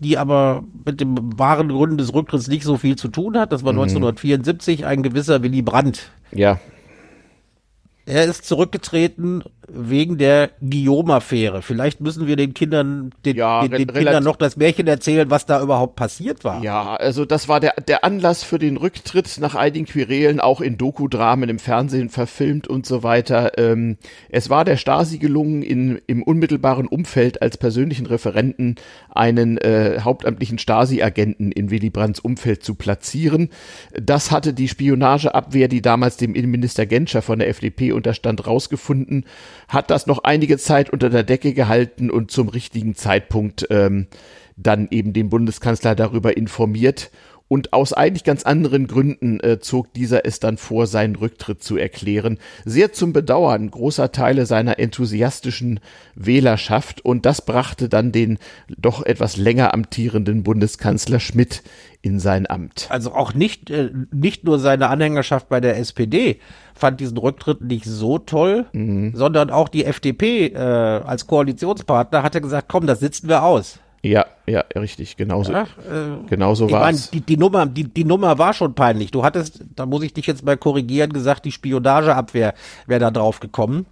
[0.00, 3.52] die aber mit dem wahren Gründen des Rücktritts nicht so viel zu tun hat.
[3.52, 6.10] Das war 1974 ein gewisser Willy Brandt.
[6.32, 6.58] ja,
[8.06, 11.62] Er ist zurückgetreten wegen der Guillaume-Affäre.
[11.62, 15.46] Vielleicht müssen wir den Kindern, den, Ja, den, den Kindern noch das Märchen erzählen, was
[15.46, 16.62] da überhaupt passiert war.
[16.62, 20.78] ja, also das war der, der Anlass für den Rücktritt nach einigen Querelen, auch in
[20.78, 23.58] Dokudramen im Fernsehen verfilmt und so weiter.
[23.58, 23.98] Ähm,
[24.30, 28.76] es war der Stasi gelungen, in, im unmittelbaren Umfeld als persönlichen Referenten
[29.10, 33.50] einen äh, hauptamtlichen Stasi-Agenten in Willy Brandts Umfeld zu platzieren.
[34.00, 39.24] Das hatte die Spionageabwehr, die damals dem Innenminister Genscher von der FDP unterstand, rausgefunden,
[39.66, 44.06] hat das noch einige Zeit unter der Decke gehalten und zum richtigen Zeitpunkt ähm,
[44.56, 47.10] dann eben den Bundeskanzler darüber informiert.
[47.48, 51.76] Und aus eigentlich ganz anderen Gründen äh, zog dieser es dann vor, seinen Rücktritt zu
[51.78, 52.38] erklären.
[52.66, 55.80] Sehr zum Bedauern großer Teile seiner enthusiastischen
[56.14, 57.02] Wählerschaft.
[57.04, 61.62] Und das brachte dann den doch etwas länger amtierenden Bundeskanzler Schmidt
[62.02, 62.86] in sein Amt.
[62.90, 66.38] Also auch nicht, äh, nicht nur seine Anhängerschaft bei der SPD
[66.74, 69.12] fand diesen Rücktritt nicht so toll, Mhm.
[69.14, 73.80] sondern auch die FDP äh, als Koalitionspartner hatte gesagt, komm, das sitzen wir aus.
[74.02, 77.10] Ja, ja, richtig, genauso, Ja, äh, genauso war es.
[77.10, 79.10] die, die, Nummer, die, die Nummer war schon peinlich.
[79.10, 82.54] Du hattest, da muss ich dich jetzt mal korrigieren, gesagt, die Spionageabwehr
[82.86, 83.86] wäre da drauf gekommen.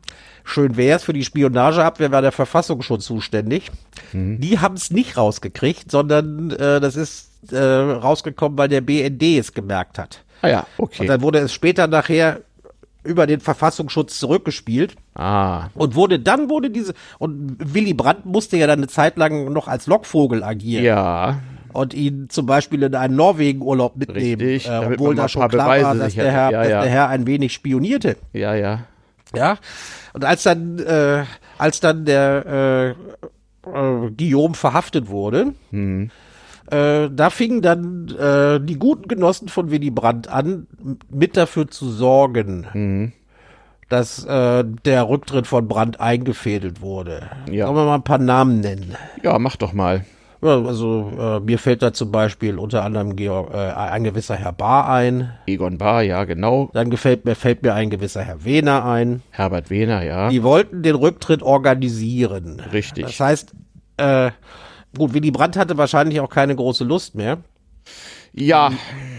[0.44, 3.72] Schön wär's, für die Spionageabwehr war der Verfassungsschutz zuständig.
[4.12, 4.40] Mhm.
[4.40, 9.52] Die haben es nicht rausgekriegt, sondern äh, das ist äh, rausgekommen, weil der BND es
[9.54, 10.22] gemerkt hat.
[10.42, 11.06] Ah ja, Und okay.
[11.06, 12.42] dann wurde es später nachher
[13.06, 18.66] über den Verfassungsschutz zurückgespielt Ah, und wurde dann wurde diese und Willy Brandt musste ja
[18.66, 21.38] dann eine Zeit lang noch als Lockvogel agieren ja,
[21.72, 25.76] und ihn zum Beispiel in einen Norwegen-Urlaub mitnehmen, Richtig, äh, obwohl da schon klar war,
[25.78, 26.50] Beweise dass sicher der, Herr.
[26.50, 26.82] Ja, dass ja.
[26.82, 28.16] der Herr ein wenig spionierte.
[28.32, 28.80] ja, ja.
[29.34, 29.58] Ja,
[30.14, 31.24] und als dann äh,
[31.58, 32.94] als dann der
[33.66, 36.10] äh, äh, Guillaume verhaftet wurde, Hm.
[36.70, 40.66] Äh, da fingen dann äh, die guten Genossen von Willy Brandt an,
[41.10, 43.12] mit dafür zu sorgen, Hm.
[43.88, 47.22] dass äh, der Rücktritt von Brandt eingefädelt wurde.
[47.50, 47.66] Ja.
[47.66, 48.96] Sollen wir mal ein paar Namen nennen?
[49.22, 50.04] Ja, mach doch mal.
[50.42, 54.52] Ja, also äh, mir fällt da zum Beispiel unter anderem Georg, äh, ein gewisser Herr
[54.52, 55.30] Bahr ein.
[55.46, 56.68] Egon Bahr, ja, genau.
[56.74, 59.22] Dann gefällt mir, fällt mir ein gewisser Herr Wehner ein.
[59.30, 60.28] Herbert Wehner, ja.
[60.28, 62.60] Die wollten den Rücktritt organisieren.
[62.72, 63.06] Richtig.
[63.06, 63.54] Das heißt,
[63.96, 64.30] äh,
[64.96, 67.38] gut, Willy Brandt hatte wahrscheinlich auch keine große Lust mehr.
[68.32, 68.72] Ja,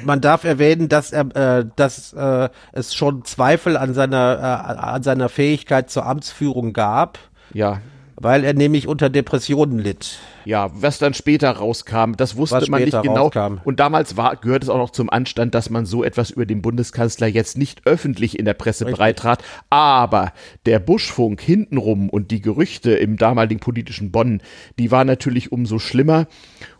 [0.04, 5.02] Man darf erwähnen, dass er, äh, dass äh, es schon Zweifel an seiner, äh, an
[5.02, 7.18] seiner Fähigkeit zur Amtsführung gab,
[7.52, 7.82] ja,
[8.20, 10.20] weil er nämlich unter Depressionen litt.
[10.44, 13.28] ja, was dann später rauskam, das wusste Was man nicht genau.
[13.28, 13.60] rauskam.
[13.64, 16.62] Und damals war, gehört es auch noch zum Anstand, dass man so etwas über den
[16.62, 18.98] Bundeskanzler jetzt nicht öffentlich in der Presse Richtig.
[18.98, 19.44] bereitrat.
[19.70, 20.34] Aber
[20.66, 24.42] der Buschfunk hintenrum und die Gerüchte im damaligen politischen Bonn,
[24.80, 26.28] die war natürlich umso schlimmer.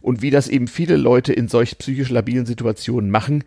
[0.02, 3.44] Und wie das eben viele Leute in solch psychisch labilen Situationen machen,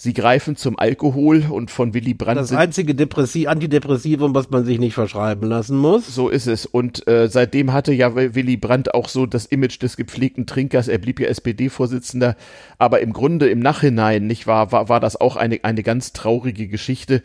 [0.00, 4.78] sie greifen zum Alkohol und von Willy Brandt Das einzige Depressi Antidepressivum, was man sich
[4.78, 6.06] nicht verschreiben lassen muss.
[6.06, 6.64] So ist es.
[6.64, 10.88] Und äh, seitdem hatte ja Willy Brandt auch so das Image des gepflegten Trinkers.
[10.88, 12.36] Er blieb ja SPD-Vorsitzender.
[12.78, 16.68] Aber im Grunde, im Nachhinein, nicht wahr, war, war das auch eine, eine ganz traurige
[16.68, 17.22] Geschichte.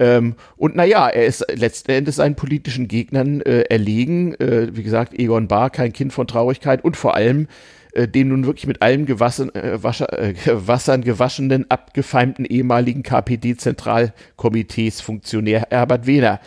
[0.00, 4.34] Ähm, und naja, er ist letzten Endes seinen politischen Gegnern äh, erlegen.
[4.40, 7.46] Äh, wie gesagt, Egon Bahr, kein Kind von Traurigkeit und vor allem
[7.92, 15.68] äh, dem nun wirklich mit allen gewassen, äh, Wascher, äh, Wassern gewaschenen, abgefeimten ehemaligen KPD-Zentralkomitees-Funktionär
[15.70, 16.40] Herbert Wehner,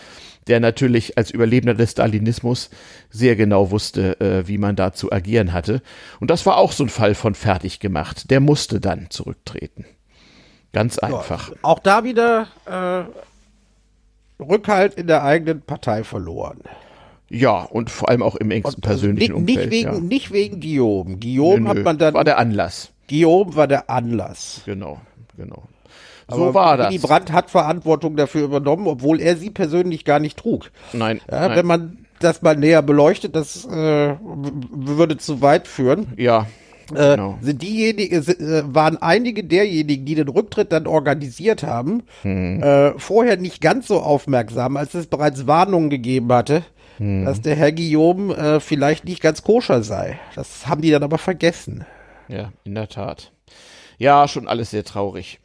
[0.48, 2.70] der natürlich als Überlebender des Stalinismus
[3.10, 5.82] sehr genau wusste, äh, wie man da zu agieren hatte.
[6.20, 8.30] Und das war auch so ein Fall von fertig gemacht.
[8.32, 9.86] Der musste dann zurücktreten.
[10.74, 11.52] Ganz einfach.
[11.62, 16.60] Auch da wieder äh, Rückhalt in der eigenen Partei verloren.
[17.30, 19.72] Ja, und vor allem auch im engsten persönlichen nicht, nicht Umfeld.
[19.72, 20.00] wegen, ja.
[20.00, 21.18] nicht wegen Guillaume.
[21.18, 22.92] Guillaume Nö, hat man dann, war der Anlass.
[23.10, 24.62] Guillaume war der Anlass.
[24.66, 25.00] Genau,
[25.38, 25.64] genau.
[26.28, 26.90] So war das.
[26.90, 30.72] Willy Brandt hat Verantwortung dafür übernommen, obwohl er sie persönlich gar nicht trug.
[30.94, 31.58] Nein, Ja, nein.
[31.58, 36.14] Wenn man das mal näher beleuchtet, das äh, würde zu weit führen.
[36.18, 36.48] Ja,
[36.94, 37.40] Äh, Genau.
[37.42, 42.62] sind diejenigen, äh, waren einige derjenigen, die den Rücktritt dann organisiert haben, Hm.
[42.62, 46.62] äh, vorher nicht ganz so aufmerksam, als es bereits Warnungen gegeben hatte,
[46.98, 47.26] Hm.
[47.26, 50.20] dass der Herr Guillaume äh, vielleicht nicht ganz koscher sei.
[50.36, 51.86] Das haben die dann aber vergessen.
[52.28, 53.32] ja, in der Tat.
[53.98, 55.40] Ja, schon alles sehr traurig.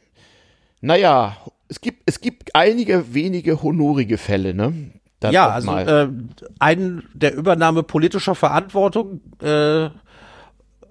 [0.81, 1.37] Naja,
[1.67, 4.91] es gibt, es gibt einige wenige honorige Fälle, ne?
[5.19, 6.09] Dann ja, also äh,
[6.57, 9.89] ein der Übernahme politischer Verantwortung äh,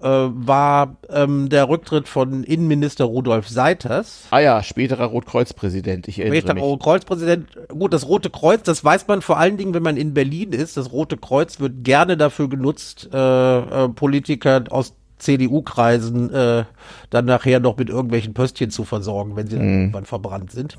[0.01, 4.23] äh, war ähm, der Rücktritt von Innenminister Rudolf Seiters.
[4.31, 6.63] ah ja, späterer Rotkreuzpräsident, ich erinnere Später mich.
[6.63, 7.47] Rote Kreuzpräsident.
[7.69, 10.77] Gut, das Rote Kreuz, das weiß man vor allen Dingen, wenn man in Berlin ist.
[10.77, 16.65] Das Rote Kreuz wird gerne dafür genutzt, äh, äh, Politiker aus CDU-Kreisen äh,
[17.09, 20.77] dann nachher noch mit irgendwelchen Pöstchen zu versorgen, wenn sie dann irgendwann verbrannt sind.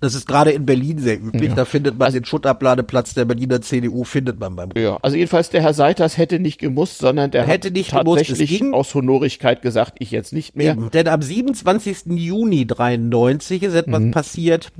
[0.00, 1.52] Das ist gerade in Berlin sehr üblich.
[1.54, 5.62] Da findet man den Schuttabladeplatz der Berliner CDU, findet man beim Ja, also jedenfalls der
[5.62, 9.62] Herr Seiters hätte nicht gemusst, sondern der Hätte hat nicht gemusst, tatsächlich ging- aus Honorigkeit
[9.62, 10.72] gesagt, ich jetzt nicht mehr.
[10.72, 12.06] Eben, denn am 27.
[12.18, 14.72] Juni 93 ist etwas passiert,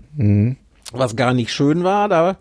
[0.92, 2.08] was gar nicht schön war.
[2.08, 2.36] Da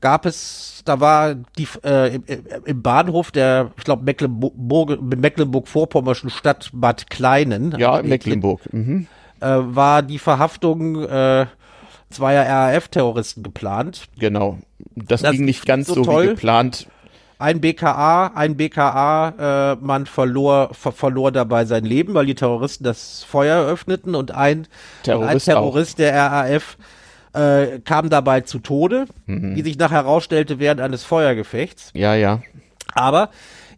[0.00, 2.18] gab es, da war die äh,
[2.64, 8.60] im, Bahnhof der, ich glaube, Mecklenburg, Mecklenburg-Vorpommerschen Stadt Bad Kleinen, Ja, äh, Mecklenburg.
[8.72, 9.06] Mhm.
[9.40, 11.46] äh, war die Verhaftung äh,
[12.12, 14.04] zweier RAF-Terroristen geplant.
[14.18, 14.58] Genau.
[14.94, 16.86] Das, Das ging nicht ganz so so, wie geplant.
[17.38, 22.84] Ein BKA, ein BKA, äh, man verlor, ver verlor dabei sein Leben, weil die Terroristen
[22.84, 24.68] das Feuer eröffneten und ein
[25.02, 26.76] Terrorist ein Terrorist der RAF
[27.34, 29.56] äh, kam dabei zu Tode, Mhm.
[29.56, 31.90] wie sich nachher herausstellte während eines Feuergefechts.
[31.94, 32.42] Ja, ja.
[32.94, 33.30] Aber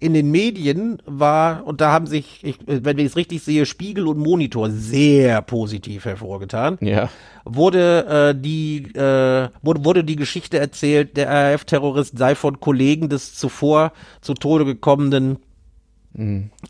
[0.05, 4.07] in den Medien war, und da haben sich, ich, wenn ich es richtig sehe, Spiegel
[4.07, 7.09] und Monitor sehr positiv hervorgetan, Ja.
[7.45, 13.35] wurde äh, die äh, wurde, wurde die Geschichte erzählt, der RAF-Terrorist sei von Kollegen des
[13.35, 15.39] zuvor zu Tode gekommenen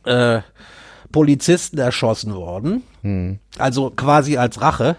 [0.05, 0.41] äh,
[1.15, 2.83] Polizisten erschossen worden.
[3.59, 4.97] Also quasi als Rache.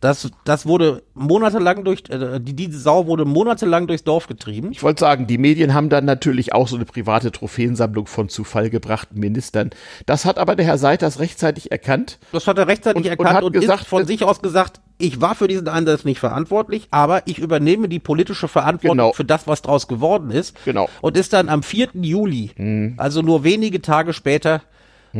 [0.00, 4.70] Das, das wurde monatelang durch, äh, die, diese Sau wurde monatelang durchs Dorf getrieben.
[4.72, 8.42] Ich wollte sagen, die Medien haben dann natürlich auch so eine private Trophäensammlung von zu
[8.42, 9.70] Fall gebrachten Ministern.
[10.06, 12.18] Das hat aber der Herr Seiters rechtzeitig erkannt.
[12.32, 14.40] Das hat er rechtzeitig Und- und erkannt hat und, gesagt, ist von das- sich aus
[14.42, 19.12] gesagt, ich war für diesen Einsatz nicht verantwortlich, aber ich übernehme die politische Verantwortung Genau.
[19.12, 20.56] für das, was draus geworden ist.
[20.64, 20.88] Genau.
[21.02, 21.90] Und ist dann am 4.
[22.02, 24.62] Juli, also nur wenige Tage später,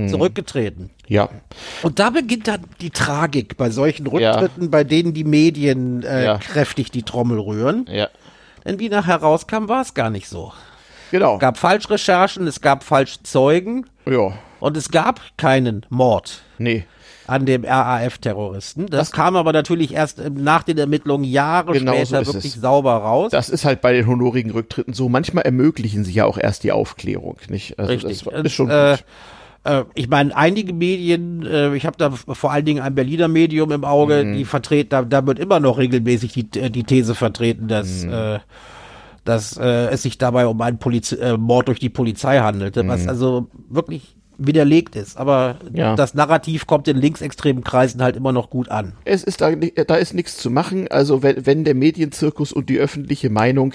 [0.09, 0.91] zurückgetreten.
[1.07, 1.29] Ja.
[1.83, 4.33] Und da beginnt dann die Tragik bei solchen Ja.
[4.33, 6.39] Rücktritten, bei denen die Medien äh, Ja.
[6.39, 7.87] kräftig die Trommel rühren.
[7.91, 8.09] Ja.
[8.65, 10.53] Denn wie nachher rauskam, war es gar nicht so.
[11.11, 11.35] Genau.
[11.35, 14.33] Es gab Falschrecherchen, es gab falsche Zeugen Ja.
[14.61, 16.85] und es gab keinen Mord Nee.
[17.27, 18.87] an dem RAF-Terroristen.
[18.89, 22.55] Das, kam aber natürlich erst ähm, nach den Ermittlungen Jahre Genau so später ist wirklich
[22.57, 22.61] es.
[22.61, 23.31] sauber raus.
[23.31, 25.09] Das ist halt bei den honorigen Rücktritten so.
[25.09, 27.79] Manchmal ermöglichen sie ja auch erst die Aufklärung, nicht?
[27.79, 28.25] Also Richtig.
[28.25, 29.05] das ist schon äh, gut.
[29.69, 33.71] Äh, ich meine, einige Medien, äh, ich habe da vor allen Dingen ein Berliner Medium
[33.73, 34.37] im Auge, Mhm.
[34.37, 38.13] die vertreten, da, da wird immer noch regelmäßig die, äh, die These vertreten, dass, Mhm.
[38.13, 38.39] äh,
[39.25, 43.07] dass äh, es sich dabei um einen Poliz äh, Mord durch die Polizei handelte, was
[43.09, 45.17] also wirklich widerlegt ist.
[45.19, 45.77] Aber Mhm.
[45.77, 45.95] Ja.
[45.97, 48.93] das Narrativ kommt in linksextremen Kreisen halt immer noch gut an.
[49.05, 50.89] Es ist da, ni- da ist nichts zu machen.
[50.89, 53.75] Also wenn, wenn der Medienzirkus und die öffentliche Meinung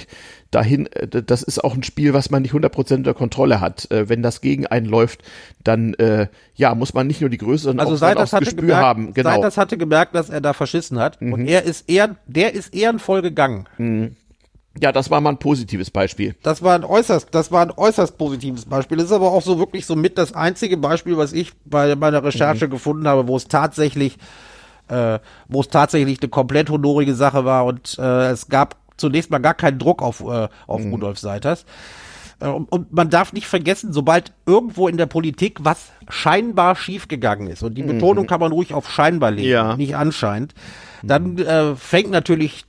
[0.52, 3.92] dahin, äh, das ist auch ein Spiel, was man nicht 100% unter Kontrolle hat.
[3.92, 5.22] Äh, Wenn das gegen einen läuft,
[5.64, 8.46] dann ja ja muss man nicht nur die Größe, sondern Also auch, auch das hatte,
[8.46, 9.14] Gespür gemerkt, haben.
[9.14, 9.30] Genau.
[9.30, 9.34] Mhm.
[9.36, 11.20] Seiters hatte gemerkt, dass er da verschissen hat.
[11.22, 13.68] Und er ist eher, der ist ehrenvoll gegangen.
[14.82, 16.36] Ja, das war mal ein positives Beispiel.
[16.42, 18.98] Das war ein äußerst, das war ein äußerst positives Beispiel.
[18.98, 22.24] Das ist aber auch so wirklich so mit das einzige Beispiel, was ich bei meiner
[22.24, 24.18] Recherche gefunden habe, wo es tatsächlich,
[24.88, 29.40] äh, wo es tatsächlich eine komplett honorige Sache war und äh, es gab zunächst mal
[29.40, 31.66] gar keinen Druck auf, äh, auf Rudolf Seiters.
[32.40, 37.62] Äh, Und, man darf nicht vergessen, sobald irgendwo in der Politik was scheinbar schiefgegangen ist,
[37.62, 39.78] und die Betonung kann man ruhig auf scheinbar legen, Ja.
[39.78, 40.56] nicht anscheinend,
[41.04, 42.66] dann äh, fängt natürlich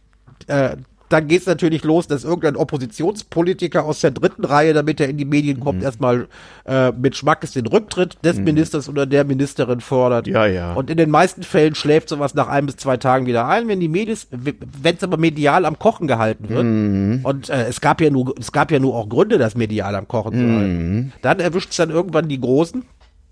[0.49, 0.77] äh,
[1.15, 5.25] dann geht's natürlich los, dass irgendein Oppositionspolitiker aus der dritten Reihe, damit er in die
[5.25, 5.85] Medien kommt, Mhm.
[5.85, 6.29] erstmal
[6.67, 10.27] äh, mit Schmackes den Rücktritt des Ministers oder der Ministerin fordert.
[10.27, 10.73] Ja, ja.
[10.75, 13.81] Und in den meisten Fällen schläft sowas nach ein bis zwei Tagen wieder ein, wenn
[13.81, 16.65] die Medien, wenn es aber medial am Kochen gehalten wird.
[16.65, 17.21] Mhm.
[17.23, 20.09] Und äh, es gab ja nur, es gab ja nur auch Gründe, das medial am
[20.09, 20.57] Kochen zu Mhm.
[20.57, 21.13] halten.
[21.23, 22.85] Dann erwischt es dann irgendwann die Großen.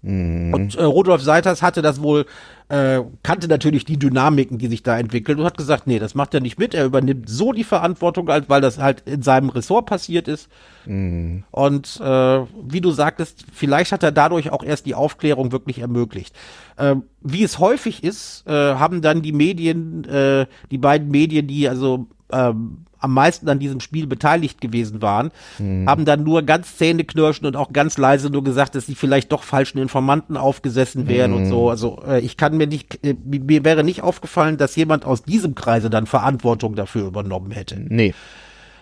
[0.03, 0.53] Mhm.
[0.53, 2.27] Und äh, Rudolf Seiters hatte das wohl,
[2.69, 6.35] äh, kannte natürlich die Dynamiken, die sich da entwickeln und hat gesagt, nee, das macht
[6.35, 6.75] er nicht mit.
[6.75, 10.49] Er übernimmt so die Verantwortung, weil das halt in seinem Ressort passiert ist.
[10.87, 11.45] Mhm.
[11.53, 16.35] Und äh, wie du sagtest, vielleicht hat er dadurch auch erst die Aufklärung wirklich ermöglicht.
[16.77, 21.69] Äh, wie es häufig ist, äh, haben dann die Medien, äh, die beiden Medien, die
[21.69, 25.88] also ähm, am meisten an diesem Spiel beteiligt gewesen waren, mhm.
[25.88, 29.43] haben dann nur ganz zähneknirschen und auch ganz leise nur gesagt, dass sie vielleicht doch
[29.43, 31.37] falschen Informanten aufgesessen wären mhm.
[31.37, 31.71] und so.
[31.71, 35.55] Also äh, ich kann mir nicht, äh, mir wäre nicht aufgefallen, dass jemand aus diesem
[35.55, 37.79] Kreise dann Verantwortung dafür übernommen hätte.
[37.79, 38.15] Nee.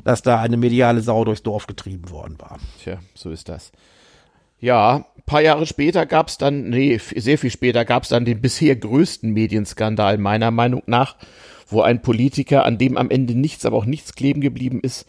[0.05, 2.59] Dass da eine mediale Sau durchs Dorf getrieben worden war.
[2.83, 3.73] Tja, so ist das.
[4.59, 8.41] Ja, paar Jahre später gab es dann, nee, sehr viel später gab es dann den
[8.41, 11.17] bisher größten Medienskandal meiner Meinung nach
[11.71, 15.07] wo ein Politiker, an dem am Ende nichts, aber auch nichts kleben geblieben ist,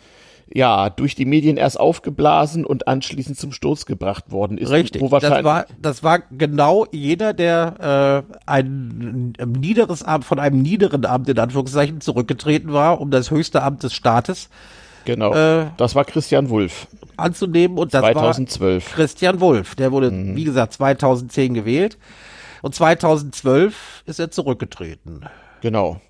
[0.53, 4.69] ja, durch die Medien erst aufgeblasen und anschließend zum Sturz gebracht worden ist.
[4.69, 5.01] Richtig.
[5.01, 11.05] das war, das war genau jeder, der äh, ein, ein niederes Amt, von einem niederen
[11.05, 14.49] Amt in Anführungszeichen zurückgetreten war, um das höchste Amt des Staates.
[15.05, 15.33] Genau.
[15.33, 16.87] Äh, das war Christian Wulff.
[17.17, 18.89] Anzunehmen und das 2012.
[18.89, 19.75] war Christian Wulff.
[19.75, 20.35] Der wurde, mhm.
[20.35, 21.97] wie gesagt, 2010 gewählt
[22.61, 25.21] und 2012 ist er zurückgetreten.
[25.61, 26.01] Genau.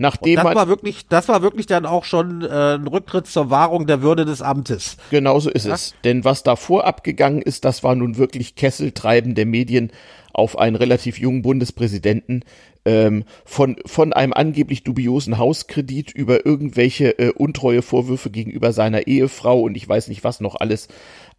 [0.00, 3.50] Nachdem und das war wirklich, das war wirklich dann auch schon äh, ein Rücktritt zur
[3.50, 4.96] Wahrung der Würde des Amtes.
[5.10, 5.74] Genauso ist ja?
[5.74, 5.94] es.
[6.04, 9.92] Denn was davor abgegangen ist, das war nun wirklich Kesseltreiben der Medien
[10.40, 12.44] auf einen relativ jungen Bundespräsidenten,
[12.86, 19.60] ähm, von, von einem angeblich dubiosen Hauskredit über irgendwelche äh, untreue Vorwürfe gegenüber seiner Ehefrau
[19.60, 20.88] und ich weiß nicht was noch alles.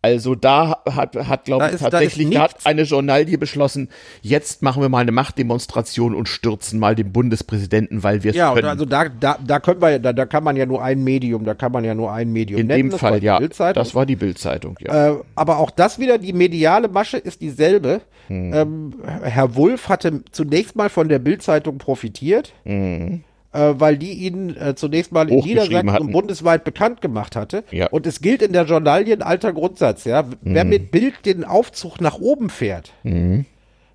[0.03, 3.89] Also da hat, hat glaube ich, tatsächlich da hat eine Journalie beschlossen,
[4.21, 8.51] jetzt machen wir mal eine Machtdemonstration und stürzen mal den Bundespräsidenten, weil wir es ja,
[8.53, 8.65] können.
[8.65, 11.45] Ja, also da, da, da können wir, da, da kann man ja nur ein Medium,
[11.45, 12.89] da kann man ja nur ein Medium In nennen.
[12.89, 13.39] dem Fall, ja.
[13.39, 15.11] Das war die Bildzeitung, ja.
[15.11, 18.01] Äh, aber auch das wieder, die mediale Masche ist dieselbe.
[18.27, 18.53] Hm.
[18.53, 18.90] Ähm,
[19.21, 22.53] Herr Wulff hatte zunächst mal von der Bildzeitung profitiert.
[22.63, 23.23] Hm
[23.53, 27.63] äh, weil die ihn äh, zunächst mal in Niedersachsen und bundesweit bekannt gemacht hatte.
[27.71, 27.87] Ja.
[27.87, 30.23] Und es gilt in der Journalie ein alter Grundsatz, ja.
[30.23, 30.37] Mhm.
[30.41, 33.45] Wer mit Bild den Aufzug nach oben fährt, mhm.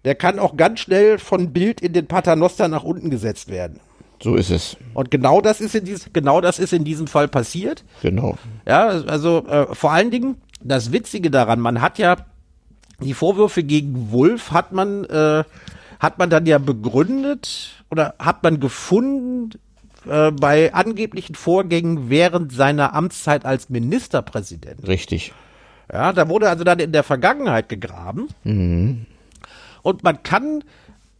[0.04, 3.80] der kann auch ganz schnell von Bild in den Paternoster nach unten gesetzt werden.
[4.22, 4.78] So ist es.
[4.94, 7.84] Und genau das ist in diesem, genau das ist in diesem Fall passiert.
[8.00, 8.38] Genau.
[8.66, 12.16] Ja, also äh, vor allen Dingen das Witzige daran, man hat ja
[13.00, 15.44] die Vorwürfe gegen Wolf hat man äh,
[15.98, 19.50] hat man dann ja begründet oder hat man gefunden
[20.06, 24.86] äh, bei angeblichen Vorgängen während seiner Amtszeit als Ministerpräsident.
[24.86, 25.32] Richtig.
[25.92, 28.28] Ja, da wurde also dann in der Vergangenheit gegraben.
[28.44, 29.06] Mhm.
[29.82, 30.64] Und man kann,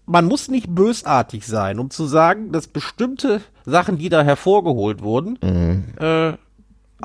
[0.07, 5.39] man muss nicht bösartig sein, um zu sagen, dass bestimmte Sachen, die da hervorgeholt wurden,
[5.43, 5.85] mhm.
[5.99, 6.33] äh,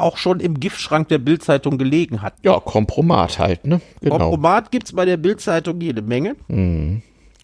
[0.01, 2.33] auch schon im Giftschrank der Bildzeitung gelegen hat.
[2.43, 3.81] Ja, Kompromat halt, ne?
[4.01, 4.17] Genau.
[4.17, 6.35] Kompromat gibt's bei der Bildzeitung jede Menge.
[6.47, 7.01] Mhm.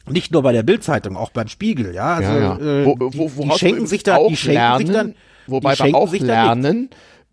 [0.09, 2.15] Nicht nur bei der Bildzeitung, auch beim Spiegel, ja.
[2.15, 2.81] Also, ja, ja.
[2.81, 5.15] Äh, wo, wo, die, die schenken sich da, die schenken lernen, sich dann,
[5.47, 6.89] wobei wir auch lernen,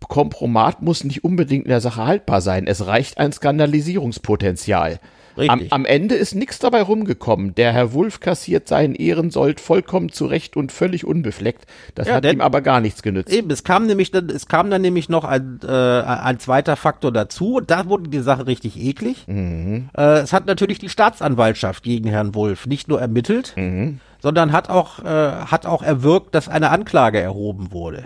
[0.09, 2.67] Kompromat muss nicht unbedingt in der Sache haltbar sein.
[2.67, 5.01] Es reicht ein Skandalisierungspotenzial.
[5.37, 7.55] Am, am, Ende ist nichts dabei rumgekommen.
[7.55, 11.67] Der Herr Wulff kassiert seinen Ehrensold vollkommen zurecht und völlig unbefleckt.
[11.95, 13.33] Das ja, hat denn, ihm aber gar nichts genützt.
[13.33, 17.13] Eben, es kam nämlich dann, es kam dann nämlich noch ein, äh, ein zweiter Faktor
[17.13, 19.27] dazu da wurde die Sache richtig eklig.
[19.27, 19.89] Mhm.
[19.97, 24.01] Äh, es hat natürlich die Staatsanwaltschaft gegen Herrn Wulff nicht nur ermittelt, mhm.
[24.23, 28.05] sondern hat auch, äh, hat auch erwirkt, dass eine Anklage erhoben wurde.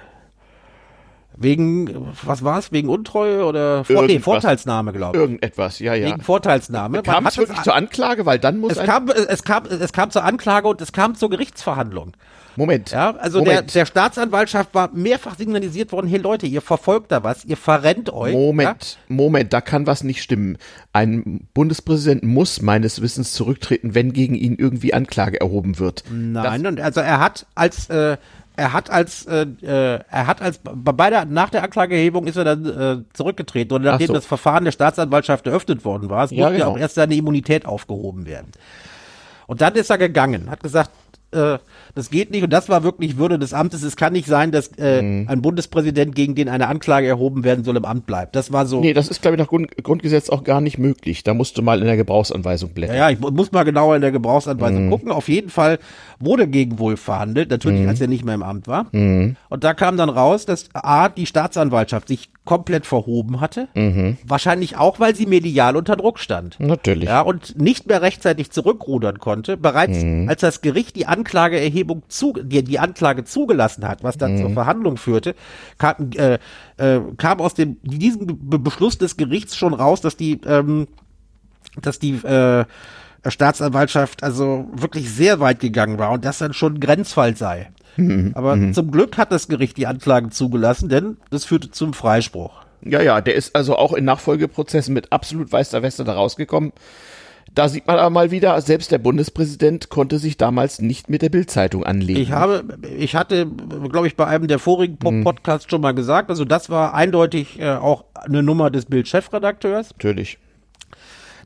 [1.40, 2.72] Wegen, was war es?
[2.72, 5.20] Wegen Untreue oder Vor nee, Vorteilsnahme, glaube ich.
[5.20, 6.08] Irgendetwas, ja, ja.
[6.08, 7.02] Wegen Vorteilsnahme.
[7.02, 10.24] Kam es wirklich zur Anklage, weil dann muss es kam, es kam, es kam zur
[10.24, 12.12] Anklage und es kam zur Gerichtsverhandlung.
[12.58, 12.90] Moment.
[12.90, 13.72] Ja, also Moment.
[13.72, 18.12] Der, der Staatsanwaltschaft war mehrfach signalisiert worden, hey Leute, ihr verfolgt da was, ihr verrennt
[18.12, 18.32] euch.
[18.32, 19.14] Moment, ja?
[19.14, 20.58] Moment, da kann was nicht stimmen.
[20.92, 26.02] Ein Bundespräsident muss meines Wissens zurücktreten, wenn gegen ihn irgendwie Anklage erhoben wird.
[26.10, 28.16] Nein, das, und also er hat als äh,
[28.58, 32.44] er hat als äh, äh, er hat als bei der nach der Anklageerhebung ist er
[32.44, 34.12] dann äh, zurückgetreten und nachdem so.
[34.14, 36.72] das Verfahren der Staatsanwaltschaft eröffnet worden war, es ja, musste genau.
[36.72, 38.50] auch erst seine Immunität aufgehoben werden.
[39.46, 40.90] Und dann ist er gegangen, hat gesagt,
[41.30, 41.58] äh,
[41.98, 43.82] das geht nicht und das war wirklich Würde des Amtes.
[43.82, 45.28] Es kann nicht sein, dass äh, mhm.
[45.28, 48.36] ein Bundespräsident, gegen den eine Anklage erhoben werden soll, im Amt bleibt.
[48.36, 48.80] Das war so.
[48.80, 51.24] Nee, das ist, glaube ich, nach Grund Grundgesetz auch gar nicht möglich.
[51.24, 52.96] Da musst du mal in der Gebrauchsanweisung blättern.
[52.96, 54.90] Ja, ich muss mal genauer in der Gebrauchsanweisung mhm.
[54.90, 55.10] gucken.
[55.10, 55.78] Auf jeden Fall
[56.20, 57.88] wurde gegen Wolf verhandelt, natürlich, mhm.
[57.88, 58.86] als er nicht mehr im Amt war.
[58.92, 59.36] Mhm.
[59.48, 63.68] Und da kam dann raus, dass A, die Staatsanwaltschaft sich komplett verhoben hatte.
[63.74, 64.16] Mhm.
[64.24, 66.58] Wahrscheinlich auch, weil sie medial unter Druck stand.
[66.58, 67.08] Natürlich.
[67.08, 69.58] Ja, und nicht mehr rechtzeitig zurückrudern konnte.
[69.58, 70.30] Bereits mhm.
[70.30, 74.38] als das Gericht die Anklageerhebung zu, die, die Anklage zugelassen hat, was dann mhm.
[74.38, 75.34] zur Verhandlung führte,
[75.78, 76.38] kam, äh,
[76.76, 80.88] äh, kam aus dem, diesem Be Beschluss des Gerichts schon raus, dass die, ähm,
[81.80, 82.64] dass die äh,
[83.26, 87.70] Staatsanwaltschaft also wirklich sehr weit gegangen war und das dann schon ein Grenzfall sei.
[87.96, 88.32] Mhm.
[88.34, 88.74] Aber mhm.
[88.74, 92.62] zum Glück hat das Gericht die Anklagen zugelassen, denn das führte zum Freispruch.
[92.82, 96.72] Ja, ja, der ist also auch in Nachfolgeprozessen mit absolut weißer Weste da rausgekommen.
[97.54, 101.28] Da sieht man aber mal wieder, selbst der Bundespräsident konnte sich damals nicht mit der
[101.28, 102.20] Bildzeitung anlegen.
[102.20, 102.64] Ich habe,
[102.96, 105.24] ich hatte, glaube ich, bei einem der vorigen mhm.
[105.24, 109.90] Podcasts schon mal gesagt, also das war eindeutig äh, auch eine Nummer des Bild-Chefredakteurs.
[109.90, 110.38] Natürlich.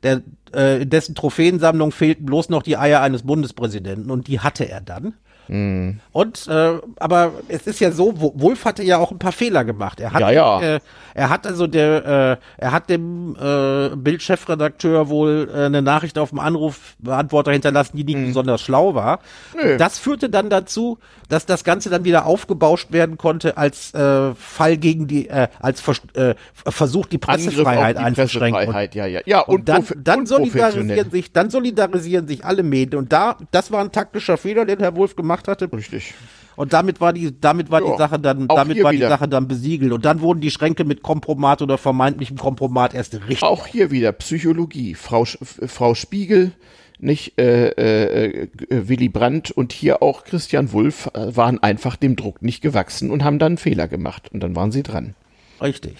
[0.03, 4.81] Der, äh, dessen Trophäensammlung fehlten bloß noch die Eier eines Bundespräsidenten und die hatte er
[4.81, 5.13] dann.
[5.47, 5.99] Mhm.
[6.11, 9.99] Und äh, aber es ist ja so, Wolf hatte ja auch ein paar Fehler gemacht.
[9.99, 10.61] Er hat, ja, ja.
[10.61, 10.79] Äh,
[11.13, 16.29] er hat also der, äh, er hat dem äh, Bildchefredakteur wohl äh, eine Nachricht auf
[16.29, 18.27] dem Anrufbeantworter hinterlassen, die nicht mhm.
[18.27, 19.19] besonders schlau war.
[19.55, 19.77] Nö.
[19.77, 20.97] Das führte dann dazu,
[21.29, 25.81] dass das Ganze dann wieder aufgebauscht werden konnte als äh, Fall gegen die, äh, als
[25.81, 28.53] Vers äh, Versuch, die Pressefreiheit die einzuschränken.
[28.53, 29.21] Pressefreiheit, ja, ja.
[29.25, 32.99] Ja, und, und dann, dann solidarisieren sich, dann solidarisieren sich alle Medien.
[32.99, 35.71] Und da, das war ein taktischer Fehler, den Herr Wolf gemacht hatte.
[35.71, 36.13] Richtig.
[36.55, 39.47] Und damit war die, damit war ja, die Sache dann, damit war die Sache dann
[39.47, 39.91] besiegelt.
[39.91, 43.43] Und dann wurden die Schränke mit Kompromat oder vermeintlichem Kompromat erst richtig.
[43.43, 44.93] Auch hier wieder Psychologie.
[44.93, 46.51] Frau, Frau Spiegel,
[46.99, 52.41] nicht äh, äh, Willy Brandt und hier auch Christian Wulff äh, waren einfach dem Druck
[52.41, 54.29] nicht gewachsen und haben dann einen Fehler gemacht.
[54.31, 55.15] Und dann waren sie dran.
[55.61, 55.95] Richtig.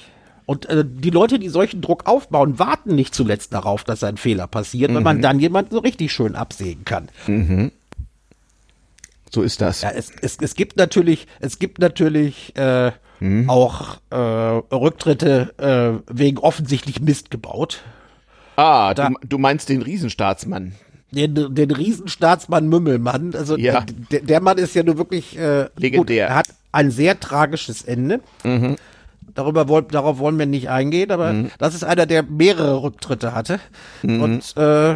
[0.45, 4.47] Und äh, die Leute, die solchen Druck aufbauen, warten nicht zuletzt darauf, dass ein Fehler
[4.47, 4.95] passiert, mhm.
[4.95, 7.09] weil man dann jemanden so richtig schön absägen kann.
[7.27, 7.71] Mhm.
[9.34, 9.81] So ist das.
[9.81, 13.49] Ja, es, es, es gibt natürlich, es gibt natürlich äh, hm.
[13.49, 17.81] auch äh, Rücktritte äh, wegen offensichtlich Mist gebaut.
[18.57, 20.73] Ah, da, du, du meinst den Riesenstaatsmann.
[21.09, 23.34] Den, den Riesenstaatsmann Mümmelmann.
[23.34, 23.84] Also ja.
[24.11, 26.27] der, der Mann ist ja nur wirklich äh, legendär.
[26.27, 28.19] Gut, er hat ein sehr tragisches Ende.
[28.43, 28.75] Mhm.
[29.34, 31.49] Darüber wollen, darauf wollen wir nicht eingehen, aber mhm.
[31.57, 33.59] das ist einer, der mehrere Rücktritte hatte.
[34.03, 34.21] Mhm.
[34.21, 34.95] Und äh,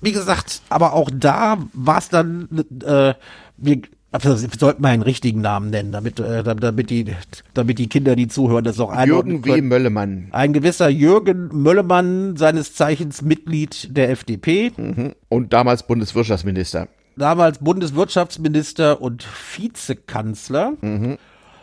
[0.00, 2.48] wie gesagt, aber auch da war es dann,
[2.84, 3.14] äh,
[3.56, 7.06] wir, also, wir sollten mal einen richtigen Namen nennen, damit, äh, damit, die,
[7.52, 9.62] damit die Kinder, die zuhören, das auch einordnen Jürgen W.
[9.62, 10.28] Möllemann.
[10.30, 14.72] Ein gewisser Jürgen Möllemann, seines Zeichens Mitglied der FDP.
[14.76, 15.14] Mhm.
[15.28, 16.88] Und damals Bundeswirtschaftsminister.
[17.16, 19.26] Damals Bundeswirtschaftsminister und
[19.56, 20.72] Vizekanzler.
[20.80, 21.18] Mhm.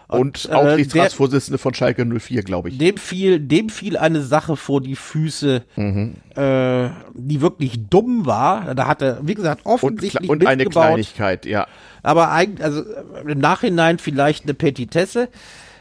[0.07, 2.77] Und, und äh, Aufsichtsratsvorsitzende von Schalke 04, glaube ich.
[2.77, 6.15] Dem fiel, dem fiel eine Sache vor die Füße, mhm.
[6.35, 8.75] äh, die wirklich dumm war.
[8.75, 11.67] Da hat er, wie gesagt, offensichtlich Und, und eine Kleinigkeit, ja.
[12.03, 12.83] Aber eigentlich, also
[13.27, 15.29] im Nachhinein vielleicht eine Petitesse.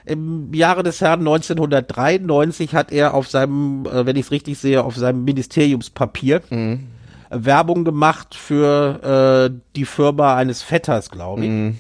[0.06, 4.84] Im Jahre des Herrn 1993 hat er auf seinem, äh, wenn ich es richtig sehe,
[4.84, 6.86] auf seinem Ministeriumspapier mhm.
[7.30, 11.50] Werbung gemacht für äh, die Firma eines Vetters, glaube ich.
[11.50, 11.78] Mhm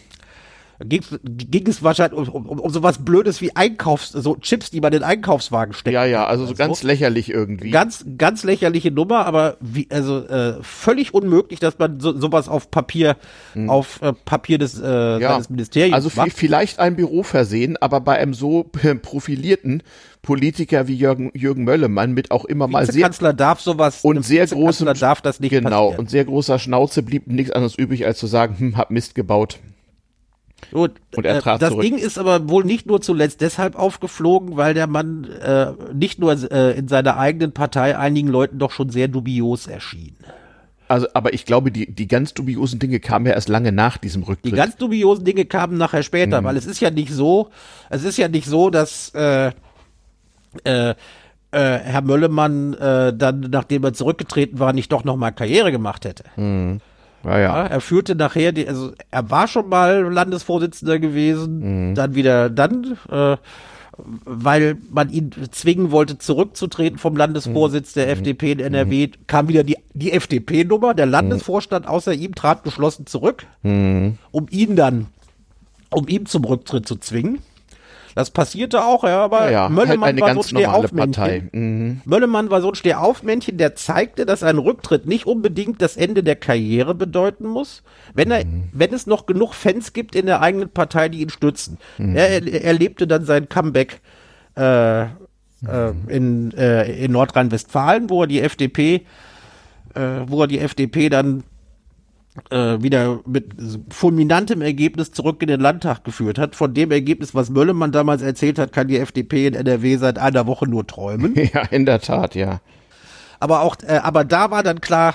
[0.80, 4.92] ging, ging es wahrscheinlich um, um, um sowas Blödes wie Einkaufs, so Chips, die man
[4.92, 5.94] in den Einkaufswagen steckt.
[5.94, 6.86] Ja, ja, also so ganz so.
[6.86, 7.70] lächerlich irgendwie.
[7.70, 12.70] Ganz, ganz lächerliche Nummer, aber wie, also äh, völlig unmöglich, dass man so, sowas auf
[12.70, 13.16] Papier,
[13.52, 13.70] hm.
[13.70, 15.32] auf äh, Papier des, äh, ja.
[15.32, 16.32] seines Ministeriums Also macht.
[16.32, 18.64] vielleicht ein Büro versehen, aber bei einem so
[19.02, 19.82] profilierten
[20.22, 24.46] Politiker wie Jürgen, Jürgen Möllemann mit auch immer mal sehr Kanzler darf sowas und sehr
[24.46, 25.98] großem darf das nicht genau passieren.
[26.00, 29.58] und sehr großer Schnauze blieb nichts anderes übrig als zu sagen, hm, hab Mist gebaut.
[30.74, 31.84] Gut, und er äh, trat das zurück.
[31.84, 36.32] Ding ist aber wohl nicht nur zuletzt deshalb aufgeflogen, weil der Mann äh, nicht nur
[36.50, 40.16] äh, in seiner eigenen Partei einigen Leuten doch schon sehr dubios erschien.
[40.88, 44.24] Also, aber ich glaube, die, die ganz dubiosen Dinge kamen ja erst lange nach diesem
[44.24, 44.52] Rücktritt.
[44.52, 46.44] Die ganz dubiosen Dinge kamen nachher später, mhm.
[46.44, 47.50] weil es ist ja nicht so,
[47.88, 49.52] es ist ja nicht so, dass äh,
[50.64, 50.94] äh, äh,
[51.52, 56.24] Herr Möllemann äh, dann, nachdem er zurückgetreten war, nicht doch nochmal Karriere gemacht hätte.
[56.34, 56.80] Mhm.
[57.24, 57.66] Ja, ja.
[57.66, 61.94] er führte nachher, die, also er war schon mal Landesvorsitzender gewesen, mhm.
[61.94, 63.36] dann wieder, dann, äh,
[63.96, 68.00] weil man ihn zwingen wollte, zurückzutreten vom Landesvorsitz mhm.
[68.00, 69.12] der FDP in NRW, mhm.
[69.26, 70.94] kam wieder die, die FDP-Nummer.
[70.94, 74.18] Der Landesvorstand außer ihm trat geschlossen zurück, mhm.
[74.30, 75.06] um ihn dann,
[75.90, 77.38] um ihn zum Rücktritt zu zwingen.
[78.14, 81.50] Das passierte auch, ja, aber ja, Möllemann halt war so ein Stehaufmännchen.
[81.52, 82.00] Mhm.
[82.04, 86.36] Möllemann war so ein Stehaufmännchen, der zeigte, dass ein Rücktritt nicht unbedingt das Ende der
[86.36, 87.82] Karriere bedeuten muss,
[88.14, 88.68] wenn er, mhm.
[88.72, 91.78] wenn es noch genug Fans gibt in der eigenen Partei, die ihn stützen.
[91.98, 92.16] Mhm.
[92.16, 94.00] Er, er erlebte dann sein Comeback
[94.56, 99.06] äh, äh, in, äh, in Nordrhein-Westfalen, wo er die FDP,
[99.94, 101.44] äh, wo er die FDP dann
[102.50, 103.52] äh, wieder mit
[103.90, 106.56] fulminantem Ergebnis zurück in den Landtag geführt hat.
[106.56, 110.46] Von dem Ergebnis, was Möllemann damals erzählt hat, kann die FDP in NRW seit einer
[110.46, 111.34] Woche nur träumen.
[111.54, 112.60] Ja, in der Tat, ja.
[113.40, 115.14] Aber auch, äh, aber da war dann klar,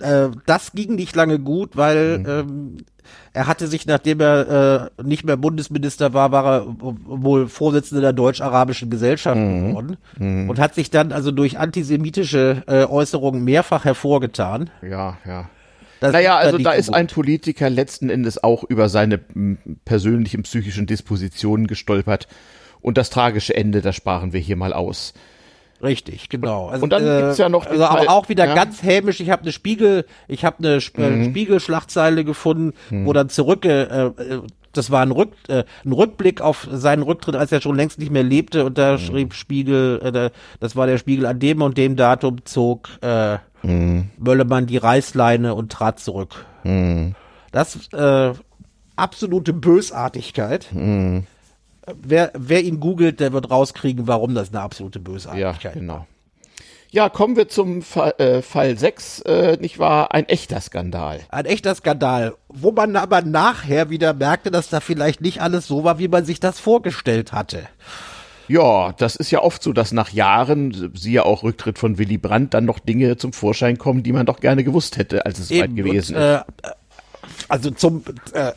[0.00, 2.26] äh, das ging nicht lange gut, weil Mhm.
[2.28, 2.76] ähm,
[3.32, 8.12] er hatte sich, nachdem er äh, nicht mehr Bundesminister war, war er wohl Vorsitzender der
[8.12, 9.68] deutsch-arabischen Gesellschaft Mhm.
[9.68, 9.96] geworden
[10.48, 14.70] und hat sich dann also durch antisemitische äh, Äußerungen mehrfach hervorgetan.
[14.82, 15.48] Ja, ja.
[16.00, 20.86] Das Naja, also da ist ein Politiker letzten Endes auch über seine m, persönlichen psychischen
[20.86, 22.28] Dispositionen gestolpert.
[22.80, 25.14] Und das tragische Ende, das sparen wir hier mal aus.
[25.82, 26.68] Richtig, genau.
[26.68, 28.54] Also, und dann gibt's ja noch also aber auch wieder ja.
[28.54, 29.20] ganz hämisch.
[29.20, 31.20] Ich habe eine Spiegel, ich habe eine Sp Mhm.
[31.22, 34.12] äh, Spiegelschlagzeile gefunden, wo dann zurück, äh, äh,
[34.72, 38.10] das war ein, Rück, äh, ein Rückblick auf seinen Rücktritt, als er schon längst nicht
[38.10, 38.64] mehr lebte.
[38.64, 38.74] Und Mhm.
[38.74, 40.30] da schrieb Spiegel, äh, da-
[40.60, 43.36] das war der Spiegel an dem und dem Datum zog äh,
[43.66, 44.10] Mhm.
[44.18, 46.46] Möllemann die Reißleine und trat zurück.
[47.52, 48.32] Das äh,
[48.96, 50.68] absolute Bösartigkeit.
[50.72, 51.26] Mhm.
[52.02, 55.72] Wer, wer ihn googelt, der wird rauskriegen, warum das eine absolute Ja, Bösartigkeit war.
[55.80, 56.06] genau.
[56.90, 60.14] Ja, kommen wir zum Fall, äh, Fall 6, äh, nicht wahr?
[60.14, 61.20] Ein echter Skandal.
[61.28, 65.84] Ein echter Skandal, wo man aber nachher wieder merkte, dass da vielleicht nicht alles so
[65.84, 67.68] war, wie man sich das vorgestellt hatte.
[68.48, 72.54] Ja, das ist ja oft so, dass nach Jahren, siehe auch Rücktritt von Willy Brandt,
[72.54, 75.64] dann noch Dinge zum Vorschein kommen, die man doch gerne gewusst hätte, als es soweit
[75.64, 76.44] Eben, gewesen und, ist.
[76.62, 76.70] äh,
[77.48, 78.52] also zum, äh,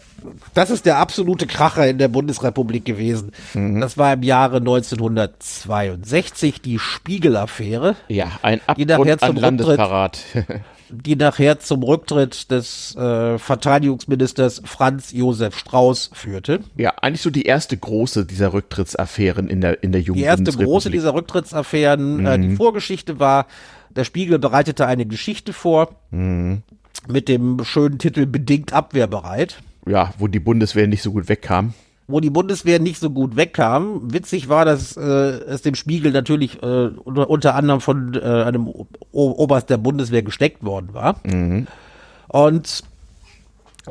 [0.53, 3.31] das ist der absolute Kracher in der Bundesrepublik gewesen.
[3.53, 3.81] Mhm.
[3.81, 10.19] Das war im Jahre 1962 die Spiegel-Affäre, Ja, ein Abgrund an zum Landesparat.
[10.91, 16.61] die nachher zum Rücktritt des äh, Verteidigungsministers Franz Josef Strauß führte.
[16.77, 20.51] ja, eigentlich so die erste große dieser Rücktrittsaffären in der, in der jungen Die erste
[20.51, 22.25] große dieser Rücktrittsaffären.
[22.25, 23.45] Äh, die Vorgeschichte war,
[23.95, 30.39] der Spiegel bereitete eine Geschichte vor mit dem schönen Titel Bedingt abwehrbereit, Ja, wo die
[30.39, 31.73] Bundeswehr nicht so gut wegkam.
[32.07, 34.11] wo die Bundeswehr nicht so gut wegkam.
[34.13, 38.67] Witzig war, dass äh, es dem Spiegel natürlich äh, unter, unter anderem von äh, einem
[39.19, 41.15] Oberst der Bundeswehr gesteckt worden war.
[42.27, 42.83] Und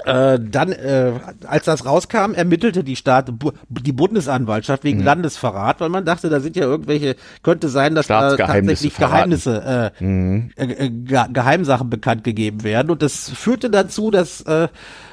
[0.04, 1.12] äh, dann, äh,
[1.46, 6.38] als das rauskam, ermittelte die Staat, bu- die Bundesanwaltschaft wegen Landesverrat, weil man dachte, da
[6.38, 8.36] sind ja irgendwelche, könnte sein, dass da
[8.68, 10.04] tatsächlich Geheimnisse, äh,
[10.56, 12.90] äh, äh, Ge Geheimsachen bekannt gegeben werden.
[12.90, 14.68] Und das führte dazu, dass äh,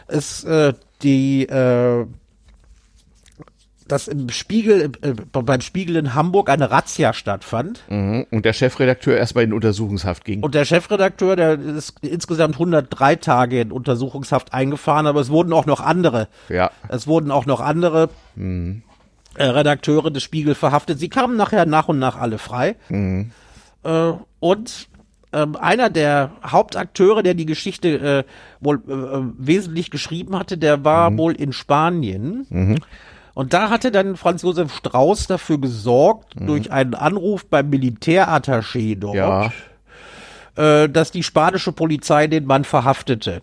[0.08, 2.06] es äh, die äh,
[3.88, 7.84] dass im Spiegel, äh, beim Spiegel in Hamburg eine Razzia stattfand.
[7.90, 8.26] Mhm.
[8.32, 10.42] Und der Chefredakteur erstmal in Untersuchungshaft ging.
[10.42, 15.66] Und der Chefredakteur, der ist insgesamt 103 Tage in Untersuchungshaft eingefahren, aber es wurden auch
[15.66, 16.72] noch andere, ja.
[16.90, 21.00] es wurden auch noch andere äh, Redakteure des Spiegel verhaftet.
[21.00, 22.76] Sie kamen nachher nach und nach alle frei.
[23.84, 24.88] Äh, und
[25.32, 28.24] ähm, einer der Hauptakteure, der die Geschichte äh,
[28.62, 32.48] wohl äh, wesentlich geschrieben hatte, der war wohl in Spanien.
[33.36, 39.16] Und da hatte dann Franz Josef Strauß dafür gesorgt, durch einen Anruf beim Militärattaché dort,
[39.16, 39.52] Ja.
[40.58, 43.42] äh, dass die spanische Polizei den Mann verhaftete.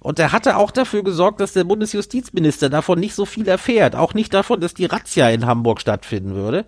[0.00, 3.96] Und er hatte auch dafür gesorgt, dass der Bundesjustizminister davon nicht so viel erfährt.
[3.96, 6.64] Auch nicht davon, dass die Razzia in Hamburg stattfinden würde.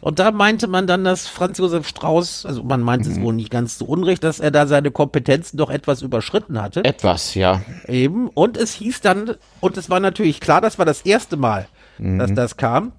[0.00, 3.50] Und da meinte man dann, dass Franz Josef Strauß, also man meint es wohl nicht
[3.50, 6.84] ganz zu Unrecht, dass er da seine Kompetenzen doch etwas überschritten hatte.
[6.84, 7.62] Etwas, ja.
[7.88, 8.28] Eben.
[8.28, 11.66] Und es hieß dann, und es war natürlich klar, das war das erste Mal,
[11.98, 12.92] dass das kam.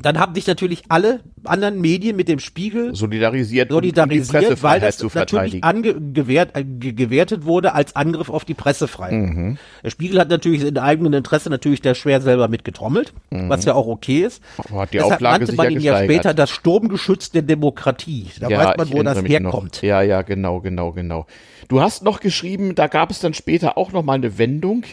[0.00, 4.42] Dann haben sich natürlich alle anderen Medien mit dem Spiegel Solidarisiert, um die solidarisiert, weil
[4.42, 5.64] Pressefreiheit das zu natürlich verteidigen.
[5.64, 9.56] ange äh, wurde als Angriff auf die Pressefreiheit.
[9.82, 13.88] Der Spiegel hat natürlich in eigenem Interesse natürlich da schwer selber mitgetrommelt, was ja auch
[13.88, 14.40] okay ist.
[14.58, 18.28] Aber hat die Deshalb Auflage nannte man ihn ja später das Sturmgeschütz der Demokratie.
[18.38, 19.52] Da weiß man, wo das mich noch.
[19.52, 19.82] herkommt.
[19.82, 21.26] Ja, ja, genau, genau, genau.
[21.66, 24.84] Du hast noch geschrieben, da gab es dann später auch noch mal eine Wendung.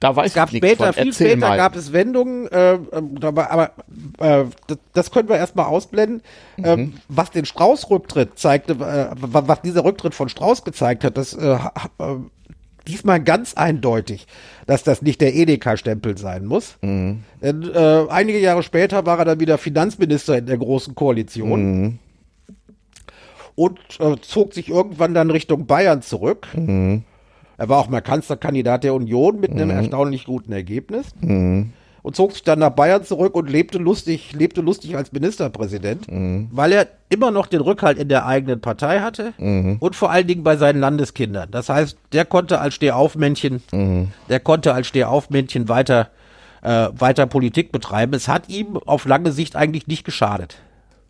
[0.00, 0.94] Da weiß Es gab ich nichts später, von.
[0.94, 1.56] viel Erzähl später mal.
[1.58, 3.72] gab es Wendungen, äh, ähm, aber
[4.18, 6.22] äh, das, das können wir erstmal ausblenden.
[6.56, 6.64] Mhm.
[6.64, 11.34] Ähm, was den Strauß-Rücktritt zeigte, äh, wa- was dieser Rücktritt von Strauß gezeigt hat, das
[11.34, 11.58] äh, äh,
[12.88, 14.26] diesmal ganz eindeutig,
[14.66, 16.78] dass das nicht der Edeka-Stempel sein muss.
[16.80, 17.22] Mhm.
[17.42, 21.82] Denn äh, einige Jahre später war er dann wieder Finanzminister in der Großen Koalition.
[21.82, 21.98] Mhm.
[23.54, 26.48] Und äh, zog sich irgendwann dann Richtung Bayern zurück.
[26.54, 27.04] Mhm.
[27.60, 31.08] Er war auch mal Kanzlerkandidat der Union mit einem erstaunlich guten Ergebnis.
[32.02, 36.06] Und zog sich dann nach Bayern zurück und lebte lustig, lebte lustig als Ministerpräsident,
[36.52, 39.34] weil er immer noch den Rückhalt in der eigenen Partei hatte
[39.78, 41.50] und vor allen Dingen bei seinen Landeskindern.
[41.50, 43.62] Das heißt, der konnte als Stehaufmännchen,
[44.30, 46.08] der konnte als Stehaufmännchen weiter,
[46.62, 48.14] äh, weiter Politik betreiben.
[48.14, 50.56] Es hat ihm auf lange Sicht eigentlich nicht geschadet.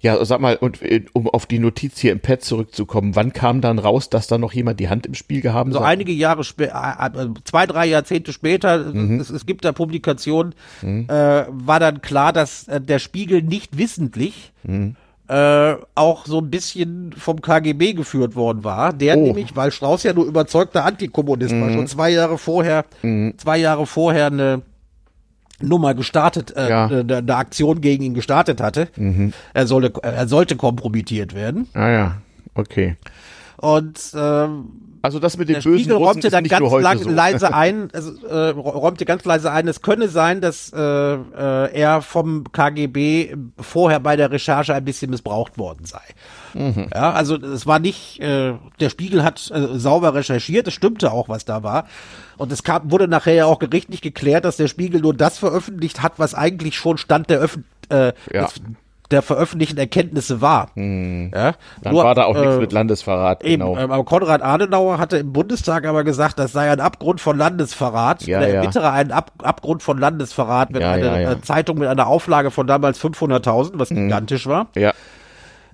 [0.03, 3.61] Ja, sag mal, und äh, um auf die Notiz hier im Pad zurückzukommen, wann kam
[3.61, 5.87] dann raus, dass da noch jemand die Hand im Spiel gehabt So hat?
[5.87, 9.21] einige Jahre später, äh, zwei, drei Jahrzehnte später, Mhm.
[9.21, 14.53] es, es gibt da Publikationen, äh, war dann klar, dass äh, der Spiegel nicht wissentlich
[14.63, 14.97] Mhm.
[15.29, 18.93] äh, auch so ein bisschen vom KGB geführt worden war.
[18.95, 19.23] Der Oh.
[19.23, 22.85] nämlich, weil Strauß ja nur überzeugter Antikommunist war, schon zwei Jahre vorher,
[23.37, 24.63] zwei Jahre vorher eine
[25.63, 26.87] Nummer gestartet, äh, Ja.
[26.87, 28.89] eine, eine Aktion gegen ihn gestartet hatte.
[29.55, 31.69] Er, solle, er sollte kompromittiert werden.
[31.75, 32.17] Ah ja,
[32.55, 32.97] okay.
[33.57, 34.71] Und ähm,
[35.03, 36.99] Also das mit den der bösen Spiegel Russen räumte dann nicht ganz nur heute lang,
[36.99, 37.11] so.
[37.11, 42.03] leise ein, also, äh, räumte ganz leise ein, es könne sein, dass äh, äh, er
[42.03, 46.03] vom KGB vorher bei der Recherche ein bisschen missbraucht worden sei.
[46.55, 46.89] Mhm.
[46.95, 51.29] Ja, also es war nicht, äh, der Spiegel hat äh, sauber recherchiert, es stimmte auch,
[51.29, 51.87] was da war.
[52.37, 56.03] Und es kam, wurde nachher ja auch gerichtlich geklärt, dass der Spiegel nur das veröffentlicht
[56.03, 58.45] hat, was eigentlich schon Stand der, Öffn äh, Ja.
[58.45, 58.61] des,
[59.11, 60.69] der veröffentlichten Erkenntnisse war.
[60.75, 61.31] Ja, Mhm.
[61.33, 63.77] Dann nur, war da auch nichts äh, mit Landesverrat, Eben, genau.
[63.77, 68.23] ähm, aber Konrad Adenauer hatte im Bundestag aber gesagt, das sei ein Abgrund von Landesverrat.
[68.27, 68.55] Ja, oder ja.
[68.55, 71.33] ermittere einen Ab Abgrund von Landesverrat, wenn Ja, eine ja, ja.
[71.33, 73.97] Äh, Zeitung mit einer Auflage von damals 500.000, was Mhm.
[74.05, 74.93] gigantisch war, ja,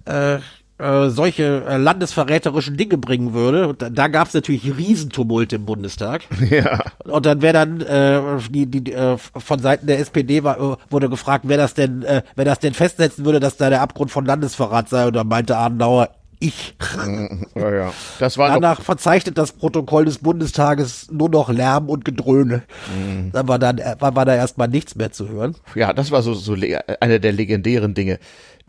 [0.06, 0.38] äh,
[0.78, 3.68] äh, solche äh, landesverräterischen Dinge bringen würde.
[3.68, 6.22] Und da, da gab es natürlich Riesentumulte im Bundestag.
[6.50, 6.80] ja.
[7.04, 8.20] Und dann wäre dann äh,
[8.50, 12.22] die, die, äh, von Seiten der SPD war, äh, wurde gefragt, wer das denn, äh,
[12.34, 15.06] wer das denn festsetzen würde, dass da der Abgrund von Landesverrat sei.
[15.06, 16.76] Und dann meinte Adenauer, ich.
[17.54, 17.92] ja, ja.
[18.18, 22.62] Das war Danach verzeichnet das Protokoll des Bundestages nur noch Lärm und Gedröhne.
[22.94, 23.32] Mhm.
[23.32, 25.54] Dann war dann war, war da erstmal nichts mehr zu hören.
[25.74, 28.18] ja, das war so, so le- eine der legendären Dinge.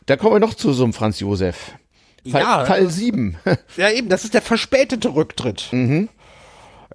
[0.05, 1.73] Da kommen wir noch zu so einem Franz Josef.
[2.31, 3.37] Fall, Ja, Fall 7.
[3.77, 5.67] Ja, eben, das ist der verspätete Rücktritt.
[5.71, 6.09] Mhm.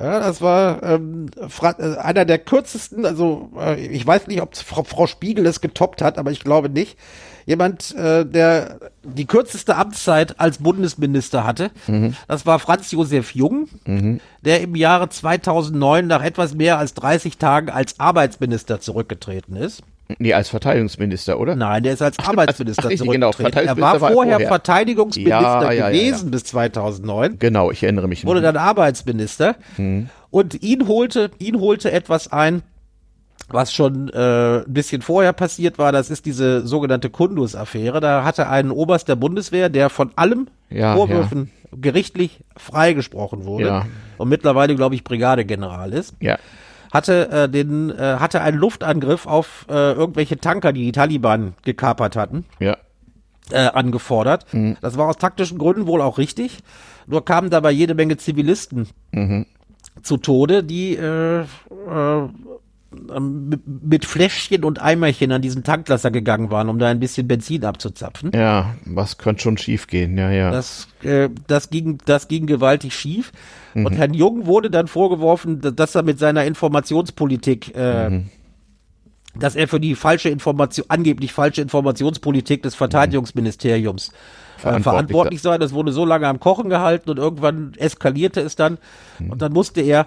[0.01, 4.85] Ja, das war ähm, äh, einer der kürzesten, also äh, ich weiß nicht, ob Frau,
[4.85, 6.97] Frau Spiegel es getoppt hat, aber ich glaube nicht.
[7.45, 12.15] Jemand, äh, der die kürzeste Amtszeit als Bundesminister hatte, Mhm.
[12.27, 13.69] das war Franz Josef Jung,
[14.43, 19.83] der im Jahre 2009 nach etwas mehr als 30 Tagen als Arbeitsminister zurückgetreten ist.
[20.19, 21.57] Nee, als Verteidigungsminister, oder?
[21.57, 23.05] Nein, der ist als Arbeitsminister ach, genau.
[23.05, 23.23] zurückgetreten.
[23.23, 24.49] er Verteidigungsminister war war vorher vorher.
[24.49, 26.31] Verteidigungsminister Ja, ja, gewesen ja.
[26.31, 28.27] bis 2009 Genau, ich erinnere mich.
[28.27, 29.57] wurde dann Arbeitsminister
[30.31, 32.63] und ihn holte, ihn holte etwas ein,
[33.49, 35.93] was schon äh, ein bisschen vorher passiert war.
[35.93, 38.01] Das ist diese sogenannte Kundus-Affäre.
[38.01, 43.87] Da hatte ein Oberst der Bundeswehr, der von allem Vorwürfen gerichtlich freigesprochen wurde
[44.19, 46.39] und mittlerweile, glaube ich, Brigadegeneral ist ja.
[46.93, 52.15] Hatte äh, den äh, hatte einen Luftangriff auf äh, irgendwelche Tanker, die die Taliban gekapert
[52.15, 52.77] hatten, Ja.
[53.51, 54.47] äh, angefordert.
[54.81, 56.59] Das war aus taktischen Gründen wohl auch richtig.
[57.09, 58.87] Nur kamen dabei jede Menge Zivilisten
[60.03, 61.45] zu Tode, die äh, äh,
[63.21, 67.65] mit, mit Fläschchen und Eimerchen an diesen Tanklasser gegangen waren, um da ein bisschen Benzin
[67.65, 68.31] abzuzapfen.
[68.35, 70.51] Ja, was könnte schon schief gehen, ja, ja.
[70.51, 73.33] Das, äh, das, ging, das ging gewaltig schief.
[73.75, 78.23] Und Herrn Jung wurde dann vorgeworfen, dass- er mit seiner Informationspolitik, äh,
[79.35, 84.13] dass er für die falsche Information, angeblich falsche Informationspolitik des Verteidigungsministeriums äh,
[84.59, 85.59] Verantwortlich verantwortlich sei.
[85.59, 88.79] Das wurde so lange am Kochen gehalten und irgendwann eskalierte es dann.
[89.29, 90.07] Und dann musste er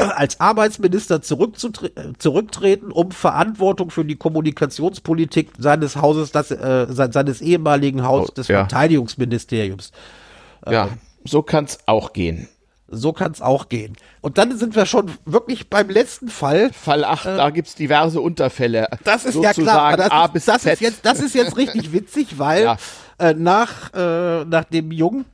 [0.16, 7.10] als Arbeitsminister zurückzutre äh, zurücktreten, um Verantwortung für die Kommunikationspolitik seines Hauses, das, äh, se-
[7.12, 8.58] seines ehemaligen Hauses Oh, des ja.
[8.60, 9.92] Verteidigungsministeriums.
[10.68, 10.88] ja,
[11.24, 12.48] so kann's auch gehen.
[12.88, 13.96] So kann es auch gehen.
[14.20, 16.70] Und dann sind wir schon wirklich beim letzten Fall.
[16.72, 18.86] Fall 8, da gibt's diverse Unterfälle.
[18.92, 19.96] Äh, Das ist ja klar.
[19.96, 20.74] Das, A ist, bis das, Z.
[20.74, 22.76] ist jetzt, das ist jetzt richtig witzig, weil Ja.
[23.18, 25.24] äh, nach, äh, nach dem Jung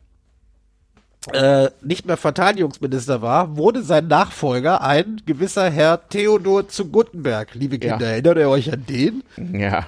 [1.32, 7.54] äh, nicht mehr Verteidigungsminister war, wurde sein Nachfolger ein gewisser Herr Theodor zu Guttenberg.
[7.54, 8.12] Liebe Kinder, Ja.
[8.12, 9.22] erinnert ihr euch an den?
[9.52, 9.86] Ja.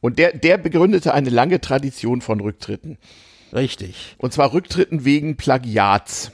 [0.00, 2.98] Und der, der begründete eine lange Tradition von Rücktritten.
[3.52, 4.16] Richtig.
[4.18, 6.32] Und zwar Rücktritten wegen Plagiats.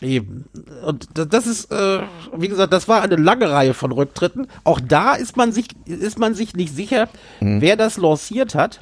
[0.00, 0.46] Eben.
[0.84, 2.00] Und da- das ist, äh,
[2.36, 4.48] wie gesagt, das war eine lange Reihe von Rücktritten.
[4.64, 7.08] Auch da ist man sich, ist man sich nicht sicher,
[7.38, 8.80] wer das lanciert hat.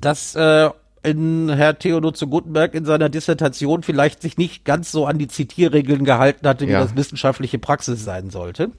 [0.00, 0.70] Dass äh,
[1.02, 5.28] in Herr Theodor zu Gutenberg in seiner Dissertation vielleicht sich nicht ganz so an die
[5.28, 6.80] Zitierregeln gehalten hatte, wie Ja.
[6.80, 8.70] das wissenschaftliche Praxis sein sollte.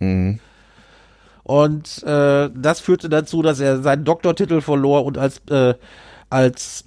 [1.43, 5.73] Und äh, das führte dazu, dass er seinen Doktortitel verlor und als, äh,
[6.29, 6.85] als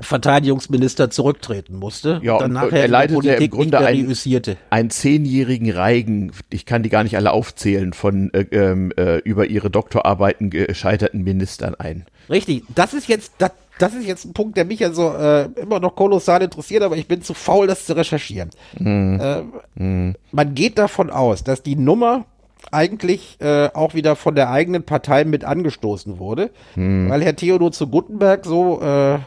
[0.00, 2.20] Verteidigungsminister zurücktreten musste.
[2.22, 4.56] Ja, und dann nachher er in der leitete im Grunde nicht mehr ein- reüssierte.
[4.70, 9.46] Einen zehnjährigen Reigen, ich kann die gar nicht alle aufzählen, von äh, ähm, äh, über
[9.46, 12.04] ihre Doktorarbeiten gescheiterten Ministern ein.
[12.30, 15.80] Richtig, das ist jetzt, das, das ist jetzt ein Punkt, der mich also äh, immer
[15.80, 18.50] noch kolossal interessiert, aber ich bin zu faul, das zu recherchieren.
[18.78, 19.42] Äh,
[19.76, 22.24] Man geht davon aus, dass die Nummer
[22.70, 27.88] eigentlich äh, auch wieder von der eigenen Partei mit angestoßen wurde, weil Herr Theodor zu
[27.88, 29.18] Guttenberg so äh,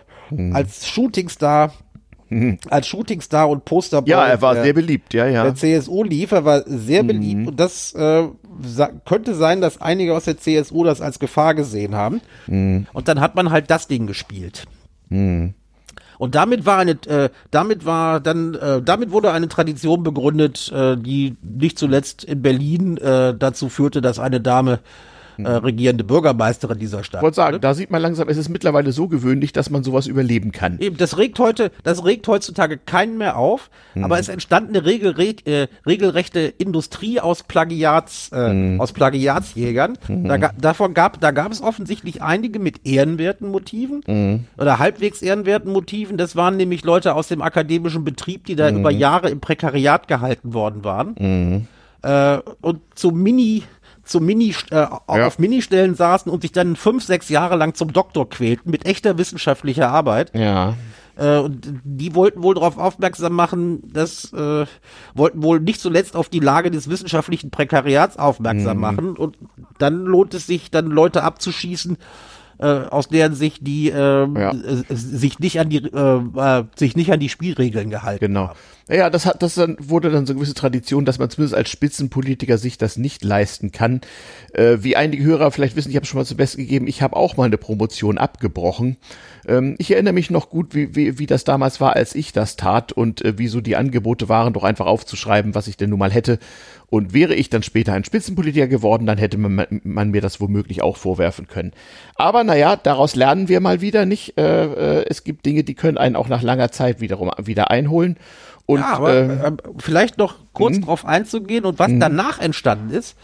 [0.54, 1.74] als Shootingstar
[2.70, 4.10] als Shootingstar und Posterboy.
[4.10, 5.44] Ja, er war der, sehr beliebt, ja, ja.
[5.44, 8.24] Der CSU lief, er war sehr beliebt und das äh,
[9.06, 12.22] könnte sein, dass einige aus der CSU das als Gefahr gesehen haben.
[12.94, 14.66] Und dann hat man halt das Ding gespielt.
[16.18, 20.98] Und damit war eine, äh, damit war dann, äh, damit wurde eine Tradition begründet, äh,
[20.98, 24.80] die nicht zuletzt in Berlin äh, dazu führte, dass eine Dame
[25.38, 27.20] äh, regierende Bürgermeisterin dieser Stadt.
[27.20, 30.08] Ich wollte sagen, da sieht man langsam, es ist mittlerweile so gewöhnlich, dass man sowas
[30.08, 30.80] überleben kann.
[30.80, 33.70] Eben, das regt heute, das regt heutzutage keinen mehr auf,
[34.02, 39.98] aber es entstand eine regelre äh, regelrechte Industrie aus Plagiats, äh, aus Plagiatsjägern.
[40.08, 45.72] Da, ga- davon gab, da gab es offensichtlich einige mit ehrenwerten Motiven oder halbwegs ehrenwerten
[45.72, 46.18] Motiven.
[46.18, 50.54] Das waren nämlich Leute aus dem akademischen Betrieb, die da über Jahre im Prekariat gehalten
[50.54, 51.68] worden waren.
[52.02, 53.64] Äh, und zu Mini
[54.06, 55.02] zu Mini, äh, Ja.
[55.08, 59.18] auf Ministellen saßen und sich dann fünf, sechs Jahre lang zum Doktor quälten mit echter
[59.18, 60.32] wissenschaftlicher Arbeit.
[60.36, 60.76] Ja.
[61.18, 64.66] Äh, und die wollten wohl darauf aufmerksam machen, dass äh,
[65.14, 69.16] wollten wohl nicht zuletzt auf die Lage des wissenschaftlichen Prekariats aufmerksam machen.
[69.16, 69.38] Und
[69.80, 71.98] dann lohnt es sich, dann Leute abzuschießen,
[72.58, 74.54] äh, aus deren Sicht die äh, Ja.
[74.90, 78.50] sich nicht an die äh, äh, sich nicht an die Spielregeln gehalten Genau.
[78.50, 78.60] haben.
[78.88, 81.72] Ja, das hat, das dann wurde dann so eine gewisse Tradition, dass man zumindest als
[81.72, 84.02] Spitzenpolitiker sich das nicht leisten kann.
[84.54, 87.16] Äh, wie einige Hörer vielleicht wissen, ich habe schon mal zum Besten gegeben, ich habe
[87.16, 88.98] auch mal eine Promotion abgebrochen.
[89.48, 92.58] Ähm, ich erinnere mich noch gut, wie, wie, wie das damals war, als ich das
[92.58, 96.00] tat und äh, wie so die Angebote waren, doch einfach aufzuschreiben, was ich denn nun
[96.00, 96.38] mal hätte.
[96.88, 100.84] Und wäre ich dann später ein Spitzenpolitiker geworden, dann hätte man, man mir das womöglich
[100.84, 101.72] auch vorwerfen können.
[102.14, 104.38] Aber naja, daraus lernen wir mal wieder nicht.
[104.38, 108.18] Äh, äh, es gibt Dinge, die können einen auch nach langer Zeit wiederum wieder einholn.
[108.68, 113.16] Und ja, aber ähm, äh, vielleicht noch kurz drauf einzugehen und was danach entstanden ist,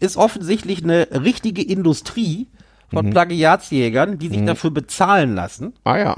[0.00, 2.48] ist offensichtlich eine richtige Industrie
[2.90, 5.74] von Plagiatsjägern, die sich dafür bezahlen lassen.
[5.84, 6.16] ah ja.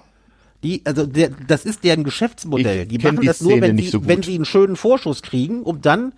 [0.64, 2.82] Die, also der, das ist deren Geschäftsmodell.
[2.82, 4.76] Ich Die machen die das nur, Szene wenn nicht sie, so wenn sie einen schönen
[4.76, 6.12] Vorschuss kriegen, um dann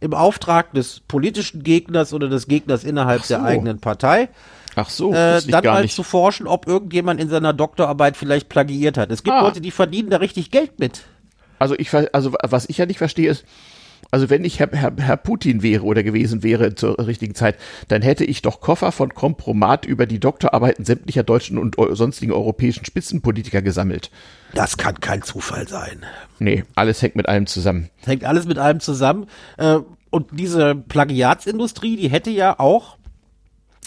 [0.00, 3.34] im Auftrag des politischen Gegners oder des Gegners innerhalb so.
[3.34, 4.30] der eigenen Partei
[4.74, 5.94] Ach so, äh, dann gar mal nicht.
[5.94, 9.10] zu forschen, ob irgendjemand in seiner Doktorarbeit vielleicht plagiiert hat.
[9.10, 9.42] Es gibt Ah.
[9.42, 11.02] Leute, die verdienen da richtig Geld mit.
[11.60, 13.44] Also ich ver- also was ich ja nicht verstehe ist,
[14.10, 17.56] also wenn ich Herr, Herr, Herr Putin wäre oder gewesen wäre zur richtigen Zeit,
[17.86, 22.84] dann hätte ich doch Koffer von Kompromat über die Doktorarbeiten sämtlicher deutschen und sonstigen europäischen
[22.84, 24.10] Spitzenpolitiker gesammelt.
[24.52, 26.04] Das kann kein Zufall sein.
[26.40, 27.88] Nee, alles hängt mit allem zusammen.
[28.04, 29.26] Hängt alles mit allem zusammen.
[29.58, 32.96] Äh, und diese Plagiatsindustrie, die hätte ja auch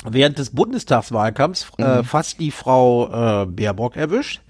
[0.05, 4.41] während des Bundestagswahlkampfs äh, fast die Frau äh, Baerbock erwischt.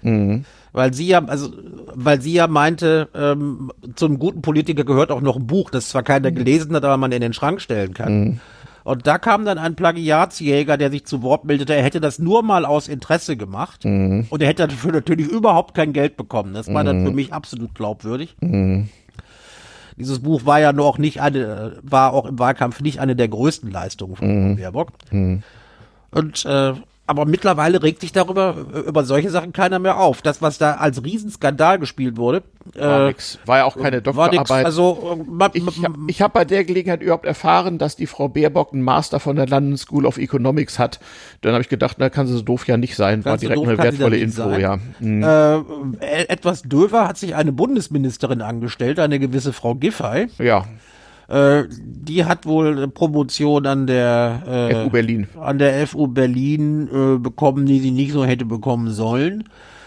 [0.74, 1.50] Weil sie ja, also,
[1.94, 6.02] weil sie ja meinte, ähm, zum guten Politiker gehört auch noch ein Buch, das zwar
[6.02, 8.12] keiner gelesen hat, aber man in den Schrank stellen kann.
[8.82, 12.42] Und da kam dann ein Plagiatsjäger, der sich zu Wort meldete, er hätte das nur
[12.42, 13.84] mal aus Interesse gemacht.
[14.28, 16.52] Und er hätte dafür natürlich überhaupt kein Geld bekommen.
[16.54, 18.36] Das war dann für mich absolut glaubwürdig.
[19.96, 23.70] Dieses Buch war ja noch nicht eine, war auch im Wahlkampf nicht eine der größten
[23.70, 24.88] Leistungen von Frau Baerbock.
[26.10, 26.72] Und äh,
[27.06, 30.22] aber mittlerweile regt sich darüber über solche Sachen keiner mehr auf.
[30.22, 32.42] Das, was da als Riesenskandal gespielt wurde,
[32.74, 33.38] War, äh, nix.
[33.44, 34.38] war ja auch keine war nix.
[34.38, 34.64] Doktorarbeit.
[34.64, 38.06] Also äh, ma- ich ma- hab- ich habe bei der Gelegenheit überhaupt erfahren, dass die
[38.06, 40.98] Frau Baerbock einen Master von der London School of Economics hat.
[41.42, 43.22] Dann habe ich gedacht, na kann sie so doof ja nicht sein.
[43.26, 44.60] War so direkt doof eine wertvolle Info, sein.
[44.60, 44.78] ja.
[45.00, 45.56] Hm, äh,
[46.22, 50.28] e- etwas döver hat sich eine Bundesministerin angestellt, eine gewisse Frau Giffey.
[50.38, 50.64] ja,
[51.28, 55.26] Äh, die hat wohl eine Promotion an der äh, FU Berlin.
[55.40, 59.44] an der FU Berlin äh, bekommen, die sie nicht so hätte bekommen sollen.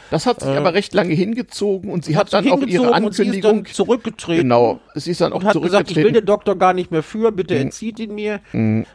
[0.10, 3.66] Das hat sich aber recht lange hingezogen und sie hat, dann sie auch ihre Ankündigung.
[3.66, 4.44] dann zurückgetreten.
[4.44, 6.14] Genau, sie ist dann auch und hat gesagt, ich will zurückgetreten.
[6.14, 7.60] den Doktor gar nicht mehr führen, bitte Mhm.
[7.62, 8.40] entzieht ihn mir,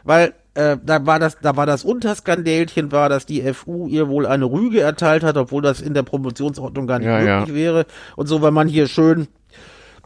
[0.03, 4.25] weil äh, da war das, da war das Unterskandälchen war, dass die FU ihr wohl
[4.25, 7.39] eine Rüge erteilt hat, obwohl das in der Promotionsordnung gar nicht Ja, ja.
[7.39, 7.85] möglich wäre
[8.15, 9.27] und so, weil man hier schön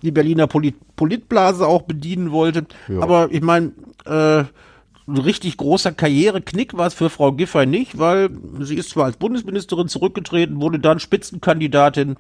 [0.02, 2.66] die Berliner Polit Politblase auch bedienen wollte.
[2.88, 3.02] Ja.
[3.02, 3.72] Aber ich meine,
[4.06, 4.44] äh,
[5.08, 8.30] ein richtig großer Karriereknick war es für Frau Giffey nicht, weil
[8.60, 12.18] sie ist zwar als Bundesministerin zurückgetreten, wurde dann Spitzenkandidatin,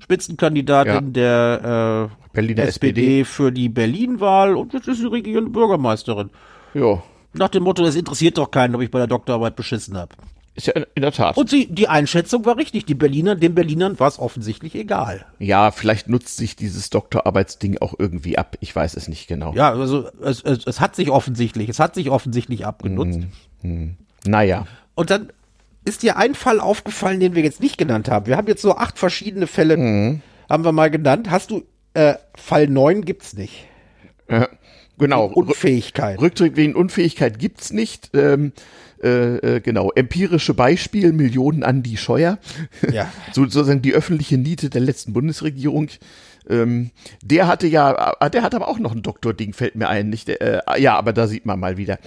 [0.00, 6.30] Spitzenkandidatin der äh, Berliner SPD für die Berlin-Wahl und jetzt ist sie regierende Bürgermeisterin.
[6.74, 7.02] Ja,
[7.32, 10.14] Nach dem Motto, es interessiert doch keinen, ob ich bei der Doktorarbeit beschissen habe.
[10.56, 11.36] Ist ja in, in der Tat.
[11.36, 12.86] Und sie, die Einschätzung war richtig.
[12.86, 15.26] Die Berliner, den Berlinern war es offensichtlich egal.
[15.38, 18.56] ja, vielleicht nutzt sich dieses Doktorarbeitsding auch irgendwie ab.
[18.60, 19.54] Ich weiß es nicht genau.
[19.54, 23.20] Ja, also es, es, es hat sich offensichtlich, es hat sich offensichtlich abgenutzt.
[24.24, 24.66] Naja.
[24.94, 25.32] Und dann
[25.84, 28.26] ist dir ein Fall aufgefallen, den wir jetzt nicht genannt haben.
[28.26, 31.30] Wir haben jetzt so acht verschiedene Fälle, haben wir mal genannt.
[31.30, 31.62] Hast du,
[31.94, 33.66] äh, Fall 9 gibt's nicht.
[34.26, 34.46] Äh,
[34.98, 35.26] genau.
[35.26, 36.20] Unfähigkeit.
[36.20, 38.10] Rücktritt wegen Unfähigkeit gibt's nicht.
[38.14, 38.52] Ähm,
[39.02, 42.38] äh, äh, genau, empirische Beispiel, Millionen an die Scheuer.
[42.90, 43.12] Ja.
[43.32, 45.88] so, sozusagen die öffentliche Niete der letzten Bundesregierung.
[46.48, 46.90] Ähm,
[47.22, 50.08] der hatte ja, ah, der hat aber auch noch ein Doktording, fällt mir ein.
[50.08, 51.98] Nicht, äh, ja, aber da sieht man mal wieder.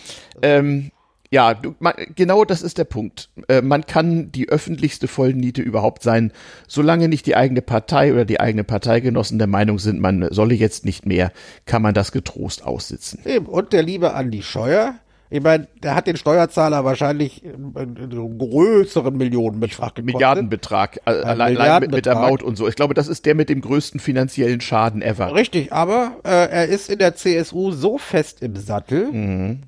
[0.42, 0.92] Ähm,
[1.32, 3.30] ja, du, man, genau das ist der Punkt.
[3.48, 6.32] Äh, man kann die öffentlichste Vollniete überhaupt sein,
[6.68, 10.86] solange nicht die eigene Partei oder die eigenen Parteigenossen der Meinung sind, man solle jetzt
[10.86, 11.32] nicht mehr,
[11.66, 13.20] kann man das getrost aussitzen.
[13.26, 13.46] Eben.
[13.46, 14.96] Und der liebe Andi Scheuer,
[15.32, 20.06] ich meine, der hat den Steuerzahler wahrscheinlich einen größeren Millionenbetrag gekostet.
[20.16, 22.68] Milliardenbetrag, äh, allein, allein mit, mit der Maut und so.
[22.68, 25.34] Ich glaube, das ist der mit dem größten finanziellen Schaden ever.
[25.36, 29.60] Richtig, aber äh, er ist in der CSU so fest im Sattel Mhm.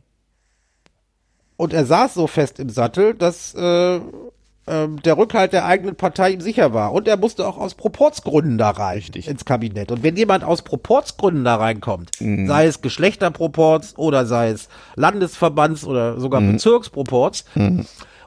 [1.57, 3.99] und er saß so fest im Sattel, dass äh,
[4.72, 6.94] ähm, der Rückhalt der eigenen Partei ihm sicher war.
[6.94, 9.28] Und er musste auch aus Proportsgründen da rein Richtig.
[9.28, 9.92] ins Kabinett.
[9.92, 16.20] Und wenn jemand aus Proportsgründen da reinkommt, sei es Geschlechterproports oder sei es Landesverbands oder
[16.20, 17.46] sogar Bezirksproports,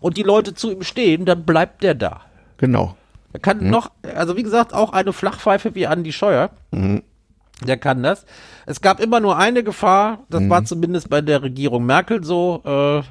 [0.00, 2.20] und die Leute zu ihm stehen, dann bleibt der da.
[2.58, 2.94] Genau.
[3.32, 6.50] Er kann noch, also wie gesagt, auch eine Flachpfeife wie Andi Scheuer.
[7.66, 8.26] Der kann das.
[8.66, 12.62] Es gab immer nur eine Gefahr, das war zumindest bei der Regierung Merkel so.
[12.64, 13.02] Äh,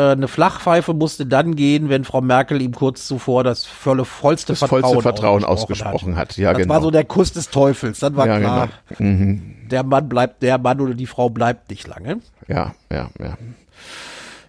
[0.00, 4.58] eine Flachpfeife musste dann gehen, wenn Frau Merkel ihm kurz zuvor das volle, vollste Das
[4.58, 6.36] Vertrauen, vollste Vertrauen ausgesprochen ausgesprochen hat.
[6.36, 6.74] Ja, das genau.
[6.74, 8.00] war so der Kuss des Teufels.
[8.00, 8.68] Dann war Ja, klar,
[8.98, 9.40] genau.
[9.70, 12.18] der Mann bleibt, der Mann oder die Frau bleibt nicht lange.
[12.48, 13.38] Ja, ja, ja.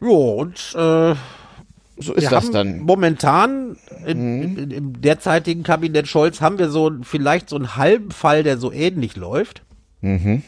[0.01, 1.15] Jo, und äh,
[1.97, 2.79] So ist wir das dann.
[2.79, 8.43] Momentan in, in, im derzeitigen Kabinett Scholz haben wir so vielleicht so einen halben Fall,
[8.43, 9.61] der so ähnlich läuft.
[10.01, 10.43] Mhm.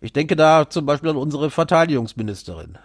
[0.00, 2.78] Ich denke da zum Beispiel an unsere Verteidigungsministerin.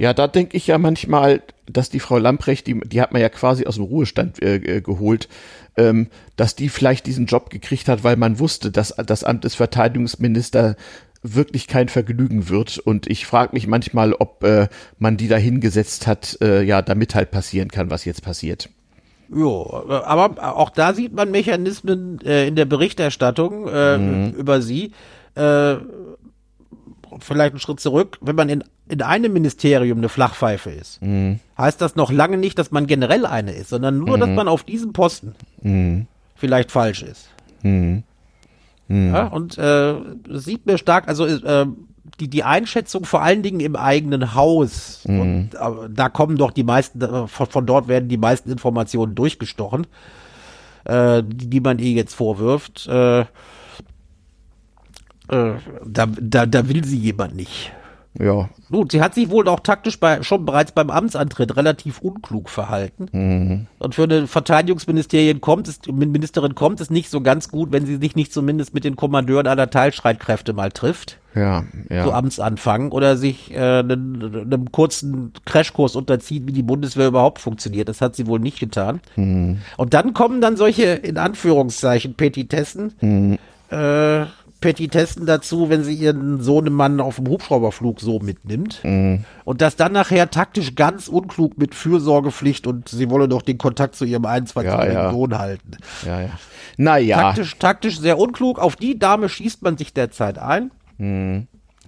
[0.00, 3.28] Ja, da denke ich ja manchmal, dass die Frau Lamprecht, die, die hat man ja
[3.28, 5.28] quasi aus dem Ruhestand äh, äh, geholt,
[5.76, 9.56] ähm, dass die vielleicht diesen Job gekriegt hat, weil man wusste, dass das Amt des
[9.56, 10.76] Verteidigungsministers
[11.22, 12.78] wirklich kein Vergnügen wird.
[12.78, 17.14] Und ich frage mich manchmal, ob äh, man die da hingesetzt hat, äh, ja, damit
[17.14, 18.70] halt passieren kann, was jetzt passiert.
[19.28, 24.32] Jo, aber auch da sieht man Mechanismen äh, in der Berichterstattung äh, Mhm.
[24.32, 24.92] über sie.
[25.34, 25.76] Äh,
[27.18, 31.40] vielleicht einen Schritt zurück, wenn man in, in einem Ministerium eine Flachpfeife ist, Mhm.
[31.58, 34.20] heißt das noch lange nicht, dass man generell eine ist, sondern nur, Mhm.
[34.20, 35.34] dass man auf diesem Posten
[36.36, 37.28] vielleicht falsch ist.
[37.62, 38.04] Mhm.
[38.88, 39.94] Ja, und äh,
[40.30, 41.66] sieht mir stark, also äh,
[42.18, 45.02] die, die Einschätzung vor allen Dingen im eigenen Haus.
[45.06, 45.20] Mhm.
[45.20, 49.86] Und äh, da kommen doch die meisten, von, von dort werden die meisten Informationen durchgestochen,
[50.84, 52.88] äh, die, die man ihr jetzt vorwirft.
[52.88, 53.26] Äh,
[55.30, 55.52] äh,
[55.84, 57.72] da, da, da will sie jemand nicht.
[58.18, 62.48] Ja, Gut, sie hat sich wohl auch taktisch bei, schon bereits beim Amtsantritt relativ unklug
[62.48, 63.68] verhalten.
[63.78, 67.96] Und für eine Verteidigungsministerin kommt es, Ministerin kommt es nicht so ganz gut, wenn sie
[67.96, 72.04] sich nicht zumindest mit den Kommandeuren aller Teilstreitkräfte mal trifft, ja, ja.
[72.04, 77.88] so Amtsanfang, oder sich äh, einem, einem kurzen Crashkurs unterzieht, wie die Bundeswehr überhaupt funktioniert.
[77.88, 79.00] Das hat sie wohl nicht getan.
[79.76, 83.38] Und dann kommen dann solche, in Anführungszeichen, Petitessen,
[83.70, 84.26] äh,
[84.60, 88.82] Petitessen dazu, wenn sie ihren Sohnemann auf dem Hubschrauberflug so mitnimmt.
[89.44, 93.96] Und das dann nachher taktisch ganz unklug mit Fürsorgepflicht und sie wolle doch den Kontakt
[93.96, 95.10] zu ihrem 21-jährigen Ja, ja.
[95.10, 95.70] Sohn halten.
[96.04, 96.30] ja, ja.
[96.76, 98.58] Naja, Taktisch, taktisch sehr unklug.
[98.58, 100.70] Auf die Dame schießt man sich derzeit ein.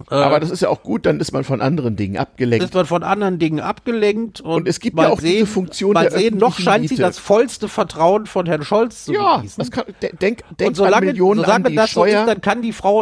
[0.07, 2.65] Aber das ist ja auch gut, dann ist man von anderen Dingen abgelenkt.
[2.65, 6.09] ist man von anderen Dingen abgelenkt und, Und es gibt ja auch diese Funktion mal
[6.09, 7.03] der sehen, noch scheint sie Miete.
[7.03, 9.61] das vollste Vertrauen von Herrn Scholz zu ja, genießen.
[9.61, 12.21] das kann, de- denk, denk und solange, an Millionen solange an das so Steuer.
[12.21, 13.01] ist, dann kann die Frau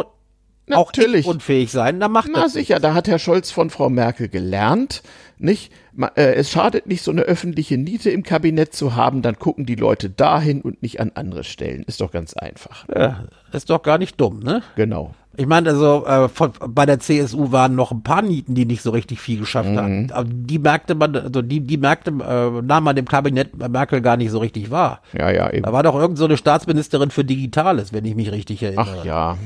[0.70, 1.20] auch Natürlich.
[1.20, 1.98] echt unfähig sein.
[1.98, 5.02] Dann macht Na das sicher, da hat Herr Scholz von Frau Merkel gelernt,
[5.38, 5.72] nicht?
[6.14, 9.74] Äh, Es schadet nicht, so eine öffentliche Niete im Kabinett zu haben, dann gucken die
[9.74, 11.82] Leute dahin und nicht an andere Stellen.
[11.82, 12.86] Ist doch ganz einfach.
[12.94, 14.62] Ja, ist doch gar nicht dumm, ne?
[14.76, 15.14] Genau.
[15.36, 18.82] Ich meine, also äh, von, bei der CSU waren noch ein paar Nieten, die nicht
[18.82, 19.76] so richtig viel geschafft Mhm.
[19.78, 20.10] haben.
[20.12, 24.16] Aber die merkte man, also die, die merkte, äh, nahm man dem Kabinett Merkel gar
[24.18, 25.00] nicht so richtig wahr.
[25.18, 25.62] Ja, ja, eben.
[25.62, 28.98] Da war doch irgend so eine Staatsministerin für Digitales, wenn ich mich richtig erinnere.
[29.00, 29.38] Ach ja.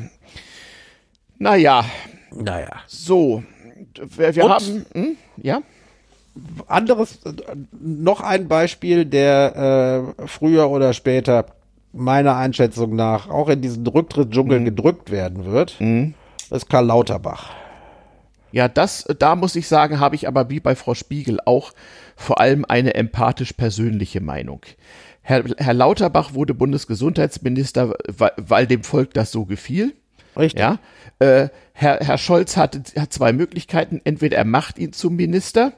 [1.39, 1.85] Naja,
[2.33, 2.71] Naja.
[2.87, 3.43] so.
[4.17, 5.17] Wir, wir haben, hm?
[5.37, 5.61] ja?
[6.67, 7.33] Anderes, äh,
[7.81, 11.47] noch ein Beispiel, der äh, früher oder später
[11.93, 15.81] meiner Einschätzung nach auch in diesen Rücktrittdschungel gedrückt werden wird,
[16.51, 17.51] ist Karl Lauterbach.
[18.53, 21.73] Ja, das, da muss ich sagen, habe ich aber wie bei Frau Spiegel auch
[22.15, 24.63] vor allem eine empathisch persönliche Meinung.
[25.21, 29.93] Herr, Herr Lauterbach wurde Bundesgesundheitsminister, weil, weil dem Volk das so gefiel.
[30.37, 30.61] Richtig.
[30.61, 30.79] Ja,
[31.19, 34.01] äh, Herr, Herr Scholz hat, hat zwei Möglichkeiten.
[34.05, 35.73] Entweder er macht ihn zum Minister,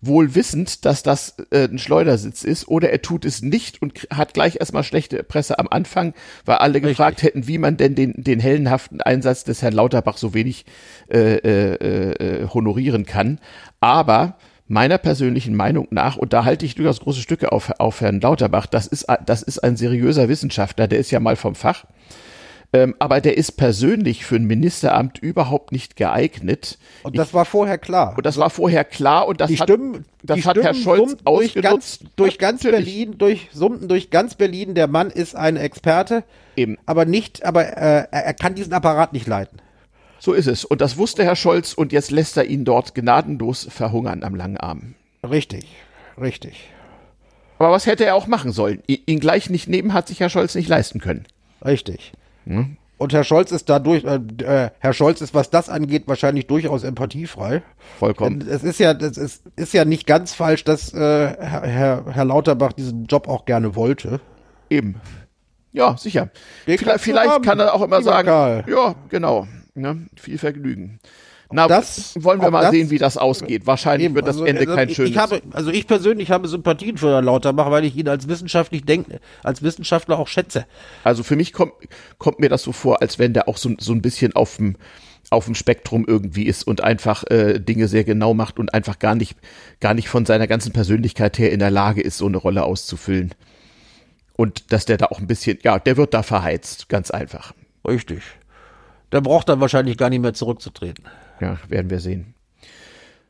[0.00, 4.34] wohl wissend, dass das äh, ein Schleudersitz ist, oder er tut es nicht und hat
[4.34, 8.40] gleich erstmal schlechte Presse am Anfang, weil alle gefragt hätten, wie man denn den, den
[8.40, 10.64] hellenhaften Einsatz des Herrn Lauterbach so wenig
[11.10, 13.40] äh, äh, äh, honorieren kann.
[13.80, 14.36] Aber
[14.68, 18.66] meiner persönlichen Meinung nach, und da halte ich durchaus große Stücke auf, auf Herrn Lauterbach,
[18.66, 21.84] das ist, das ist ein seriöser Wissenschaftler, der ist ja mal vom Fach.
[22.72, 26.78] Ähm, aber der ist persönlich für ein Ministeramt überhaupt nicht geeignet.
[27.02, 28.14] Und das war vorher klar.
[28.16, 31.16] Und das war vorher klar und das die hat, Stimmen, das die hat Herr Scholz
[31.24, 32.84] durch ganz, durch ganz Natürlich.
[32.84, 34.76] Berlin, durch summten durch ganz Berlin.
[34.76, 36.22] Der Mann ist ein Experte,
[36.54, 36.78] Eben.
[36.86, 39.58] aber nicht, aber äh, er kann diesen Apparat nicht leiten.
[40.20, 40.64] So ist es.
[40.64, 44.58] Und das wusste Herr Scholz und jetzt lässt er ihn dort gnadenlos verhungern am langen
[44.58, 44.94] Arm.
[45.28, 45.66] Richtig,
[46.20, 46.70] richtig,
[47.58, 48.80] Aber was hätte er auch machen sollen?
[48.86, 51.24] Ihn gleich nicht nehmen hat sich Herr Scholz nicht leisten können.
[51.64, 52.12] richtig.
[53.00, 56.84] Und Herr Scholz ist dadurch, äh, äh, Herr Scholz ist, was das angeht, wahrscheinlich durchaus
[56.84, 57.62] empathiefrei.
[57.98, 58.46] Vollkommen.
[58.46, 62.74] Es ist ja, es ist, ist ja nicht ganz falsch, dass äh, Herr, Herr, Lauterbach
[62.74, 64.20] diesen Job auch gerne wollte.
[64.68, 65.00] Eben.
[65.72, 66.28] Ja, sicher.
[66.66, 68.64] Den Vielleicht, vielleicht haben, kann er auch immer sagen, Karl.
[68.68, 69.46] ja, genau.
[69.74, 70.06] Ne?
[70.16, 71.00] Viel Vergnügen.
[71.52, 73.66] Na, das- wollen wir mal das- sehen, wie das ausgeht.
[73.66, 75.10] Wahrscheinlich Eben, wird das also, Ende also kein ich, schönes.
[75.10, 78.84] ich habe, also ich persönlich habe Sympathien für Herrn Lauterbach, weil ich ihn als wissenschaftlich
[78.84, 79.06] denk,
[79.42, 80.66] als Wissenschaftler auch schätze.
[81.04, 81.72] Also für mich kommt,
[82.18, 84.76] kommt mir das so vor, als wenn der auch so, so ein bisschen auf dem,
[85.30, 89.14] auf dem Spektrum irgendwie ist und einfach äh, Dinge sehr genau macht und einfach gar
[89.14, 89.36] nicht,
[89.80, 93.34] gar nicht von seiner ganzen Persönlichkeit her in der Lage ist, so eine Rolle auszufüllen.
[94.36, 97.52] Und dass der da auch ein bisschen, ja, der wird da verheizt, ganz einfach.
[97.86, 98.22] Richtig.
[99.12, 101.04] Der braucht dann wahrscheinlich gar nicht mehr zurückzutreten.
[101.40, 102.34] Ja, werden wir sehen.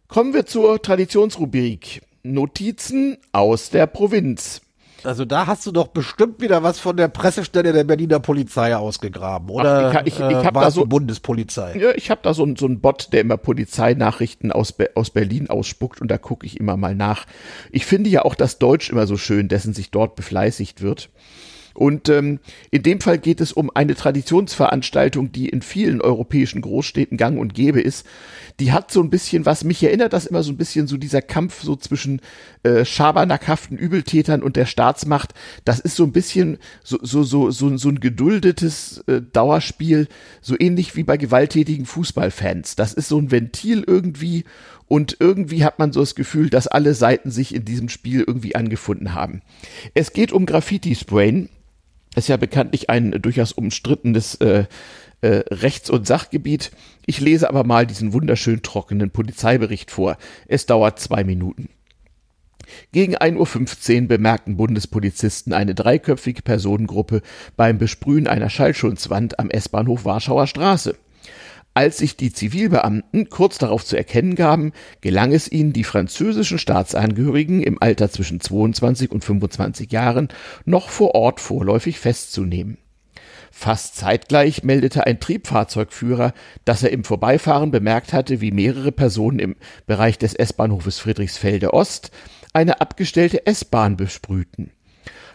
[0.09, 2.03] Kommen wir zur Traditionsrubrik.
[2.23, 4.61] Notizen aus der Provinz.
[5.03, 9.49] Also da hast du doch bestimmt wieder was von der Pressestelle der Berliner Polizei ausgegraben,
[9.49, 9.93] oder?
[9.95, 11.79] Ach, ich- ich- ich äh, hab war da so- Bundespolizei.
[11.79, 16.03] Ja, ich habe da so, so einen Bot, der immer Polizeinachrichten aus, aus Berlin ausspuckt
[16.03, 17.25] und da gucke ich immer mal nach.
[17.71, 21.09] Ich finde ja auch das Deutsch immer so schön, dessen sich dort befleißigt wird.
[21.75, 22.41] Und ähm,
[22.71, 27.55] in dem Fall geht es um eine Traditionsveranstaltung, die in vielen europäischen Großstädten gang und
[27.55, 28.07] gäbe ist.
[28.59, 31.23] Die hat so ein bisschen was, mich erinnert das immer so ein bisschen so dieser
[31.23, 32.21] Kampf so zwischen
[32.63, 35.33] äh, schabernackhaften Übeltätern und der Staatsmacht.
[35.65, 40.09] Das ist so ein bisschen so, so, so, so, so ein geduldetes äh, Dauerspiel,
[40.41, 42.77] so ähnlich wie bei gewalttätigen Fußballfans.
[42.77, 44.45] Das ist so ein Ventil irgendwie
[44.91, 48.57] und irgendwie hat man so das Gefühl, dass alle Seiten sich in diesem Spiel irgendwie
[48.57, 49.41] angefunden haben.
[49.95, 51.49] Es geht um Graffiti-Sprayen.
[52.17, 54.65] Ist ja bekanntlich ein durchaus umstrittenes äh,
[55.21, 56.73] äh, Rechts- und Sachgebiet.
[57.07, 60.17] Ich lese aber mal diesen wunderschön trockenen Polizeibericht vor.
[60.49, 61.69] Es dauert zwei Minuten.
[62.93, 67.23] Gegen 1.15 Uhr bemerkten Bundespolizisten eine dreiköpfige Personengruppe
[67.57, 70.97] beim Besprühen einer Schallschutzwand am S-Bahnhof Warschauer Straße.
[71.73, 77.63] Als sich die Zivilbeamten kurz darauf zu erkennen gaben, gelang es ihnen, die französischen Staatsangehörigen
[77.63, 80.29] im Alter zwischen 22 und 25 Jahren
[80.65, 82.79] noch vor Ort vorläufig festzunehmen.
[83.53, 86.33] Fast zeitgleich meldete ein Triebfahrzeugführer,
[86.65, 89.57] dass er im Vorbeifahren bemerkt hatte, wie mehrere Personen im
[89.87, 92.11] Bereich des S-Bahnhofes Friedrichsfelde Ost
[92.53, 94.73] eine abgestellte S-Bahn besprühten.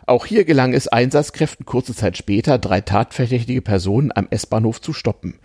[0.06, 5.40] Auch hier gelang es Einsatzkräften kurze Zeit später, drei tatverdächtige Personen am S-Bahnhof zu stoppen.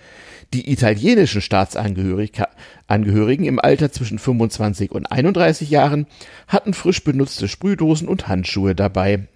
[0.53, 6.07] Die italienischen Staatsangehörigen im Alter zwischen 25 und 31 Jahren
[6.49, 9.29] hatten frisch benutzte Sprühdosen und Handschuhe dabei.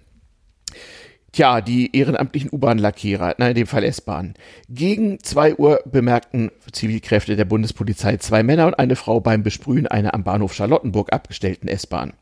[1.31, 4.33] Tja, die ehrenamtlichen U-Bahn-Lackierer, nein, in dem Fall S-Bahn.
[4.69, 10.13] Gegen zwei Uhr bemerkten Zivilkräfte der Bundespolizei zwei Männer und eine Frau beim Besprühen einer
[10.13, 12.13] am Bahnhof Charlottenburg abgestellten S-Bahn.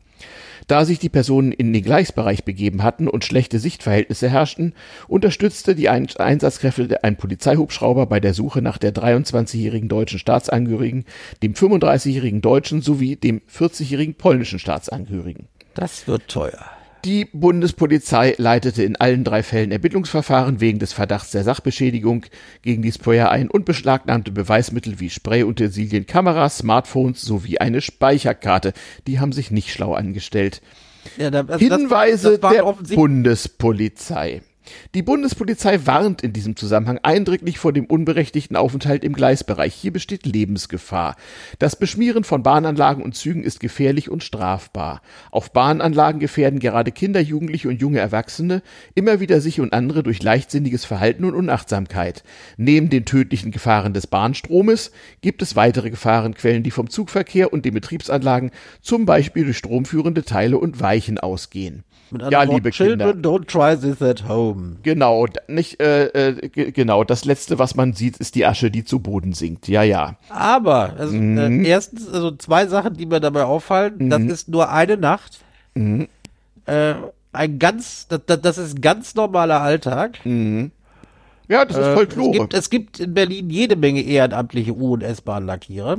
[0.68, 4.74] Da sich die Personen in den Gleisbereich begeben hatten und schlechte Sichtverhältnisse herrschten,
[5.07, 11.05] unterstützte die Ein Einsatzkräfte ein Polizeihubschrauber bei der Suche nach der 23-jährigen deutschen Staatsangehörigen,
[11.41, 15.47] dem 35-jährigen deutschen sowie dem 40-jährigen polnischen Staatsangehörigen.
[15.74, 16.70] Das wird teuer.
[17.06, 22.26] Die Bundespolizei leitete in allen drei Fällen Ermittlungsverfahren wegen des Verdachts der Sachbeschädigung
[22.62, 28.72] gegen die Sprayer ein und beschlagnahmte Beweismittel wie Sprayutensilien, Kameras, Smartphones sowie eine Speicherkarte.
[29.06, 30.62] Die haben sich nicht schlau angestellt.
[31.18, 34.41] Ja, da, also Hinweise das, das der Bundespolizei.
[34.95, 39.74] Die Bundespolizei warnt in diesem Zusammenhang eindrücklich vor dem unberechtigten Aufenthalt im Gleisbereich.
[39.74, 41.16] Hier besteht Lebensgefahr.
[41.59, 45.01] Das Beschmieren von Bahnanlagen und Zügen ist gefährlich und strafbar.
[45.32, 48.61] Auf Bahnanlagen gefährden gerade Kinder, Jugendliche und junge Erwachsene
[48.95, 52.24] immer wieder sich und andere durch leichtsinniges Verhalten und Unachtsamkeit.
[52.57, 54.91] Neben den tödlichen Gefahren des Bahnstromes
[55.22, 58.51] gibt es weitere Gefahrenquellen, die vom Zugverkehr und den Betriebsanlagen
[58.82, 61.84] zum Beispiel durch stromführende Teile und Weichen ausgehen.
[62.14, 63.05] Mit Ja, anderen Worten, liebe Kinder.
[63.14, 64.78] Children, don't try this at home.
[64.84, 67.03] Genau, nicht äh, äh, ge- genau.
[67.03, 69.68] Das letzte, was man sieht, ist die Asche, die zu Boden sinkt.
[69.68, 70.16] Ja, ja.
[70.30, 71.66] Aber, also, Mhm.
[71.66, 74.09] äh, erstens, also zwei Sachen, die mir dabei auffallen.
[74.09, 75.39] Das ist nur eine Nacht.
[75.74, 76.07] Mhm.
[76.66, 76.93] Äh,
[77.34, 80.20] ein ganz, das, das, ist ganz normaler Alltag.
[80.26, 82.32] Ja, das ist Äh, es, Folklore.
[82.32, 85.97] gibt, es gibt in Berlin jede Menge ehrenamtliche U- und S-Bahn-Lackierer.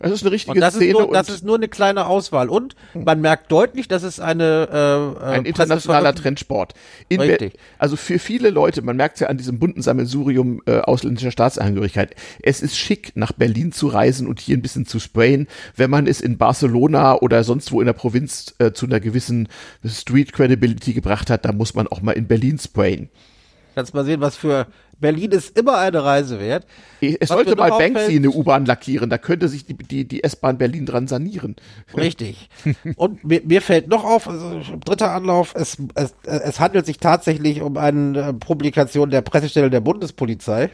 [0.00, 2.06] Das ist eine richtige Und das, Szene ist nur, das und ist nur eine kleine
[2.06, 2.48] Auswahl.
[2.48, 6.72] Und man merkt deutlich, dass es eine äh, äh, ein internationaler Trendsport.
[7.10, 7.58] In Richtig.
[7.78, 12.16] Also für viele Leute, man merkt es ja an diesem bunten Sammelsurium äh, ausländischer Staatsangehörigkeit,
[12.42, 16.06] es ist schick, nach Berlin zu reisen und hier ein bisschen zu sprayen, wenn man
[16.06, 19.48] es in Barcelona oder sonst wo in der Provinz äh, zu einer gewissen
[19.84, 23.10] Street Credibility gebracht hat, da muss man auch mal in Berlin sprayen.
[23.74, 24.66] Kannst mal sehen, was für
[25.00, 26.66] Berlin ist immer eine Reise wert.
[27.00, 30.22] Es Was sollte mal Banksy auffällt- eine U-Bahn lackieren, da könnte sich die, die, die
[30.22, 31.56] S-Bahn Berlin dran sanieren.
[31.96, 32.48] Richtig.
[32.96, 37.62] Und mir, mir fällt noch auf, also dritter Anlauf, es, es, es handelt sich tatsächlich
[37.62, 40.70] um eine äh, Publikation der Pressestelle der Bundespolizei,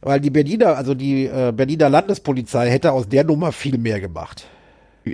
[0.00, 4.46] weil die Berliner, also die äh, Berliner Landespolizei hätte aus der Nummer viel mehr gemacht.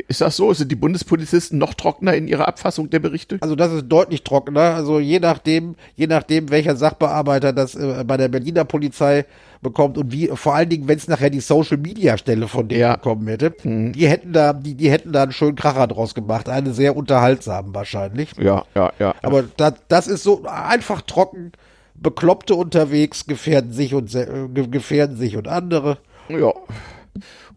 [0.00, 0.52] Ist das so?
[0.52, 3.38] Sind die Bundespolizisten noch trockener in ihrer Abfassung der Berichte?
[3.40, 4.74] Also das ist deutlich trockener.
[4.74, 9.24] Also je nachdem, je nachdem, welcher Sachbearbeiter das äh, bei der Berliner Polizei
[9.62, 12.80] bekommt und wie, vor allen Dingen, wenn es nachher die Social Media Stelle von denen
[12.82, 12.96] Ja.
[12.96, 16.74] bekommen hätte, die hätten da, die, die hätten da einen schönen Kracher draus gemacht, eine
[16.74, 18.32] sehr unterhaltsamen wahrscheinlich.
[18.38, 19.14] Ja, ja, ja.
[19.22, 21.52] Aber das, das ist so einfach trocken.
[21.94, 25.96] Bekloppte unterwegs gefährden sich und äh, ge- gefährden sich und andere
[26.28, 26.52] ja.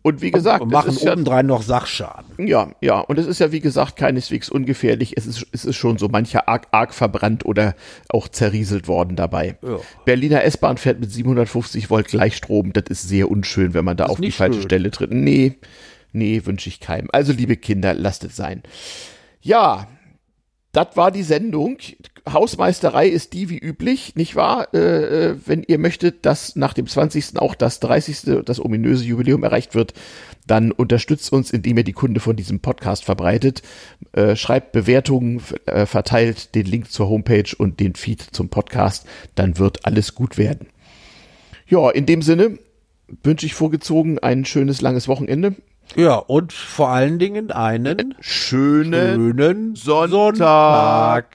[0.07, 2.47] Und wie gesagt, und machen ist ja, obendrein noch Sachschaden.
[2.47, 5.17] ja, ja, und es ist ja wie gesagt keineswegs ungefährlich.
[5.17, 7.75] Es ist, es ist schon so mancher arg, arg verbrannt oder
[8.07, 9.57] auch zerrieselt worden dabei.
[9.61, 9.79] Ja.
[10.05, 12.71] Berliner S-Bahn fährt mit 750 Volt Gleichstrom.
[12.71, 14.69] Das ist sehr unschön, wenn man da auf die falsche schön.
[14.69, 15.11] Stelle tritt.
[15.11, 15.55] Nee,
[16.13, 17.09] nee, wünsche ich keinem.
[17.11, 18.63] Also liebe Kinder, lasst es sein.
[19.41, 19.89] Ja,
[20.71, 21.79] das war die Sendung.
[22.33, 24.73] Hausmeisterei ist die wie üblich, nicht wahr?
[24.73, 24.77] Äh,
[25.29, 27.39] äh, wenn ihr möchtet, dass nach dem 20.
[27.39, 28.43] auch das 30.
[28.45, 29.93] das ominöse Jubiläum erreicht wird,
[30.45, 33.61] dann unterstützt uns, indem ihr die Kunde von diesem Podcast verbreitet,
[34.13, 39.05] äh, schreibt Bewertungen, äh, verteilt den Link zur Homepage und den Feed zum Podcast,
[39.35, 40.67] dann wird alles gut werden.
[41.67, 42.59] Ja, in dem Sinne
[43.23, 45.55] wünsche ich vorgezogen ein schönes langes Wochenende.
[45.95, 50.09] Ja, und vor allen Dingen einen Schönen schönen Sonntag.
[50.09, 51.25] Sonntag.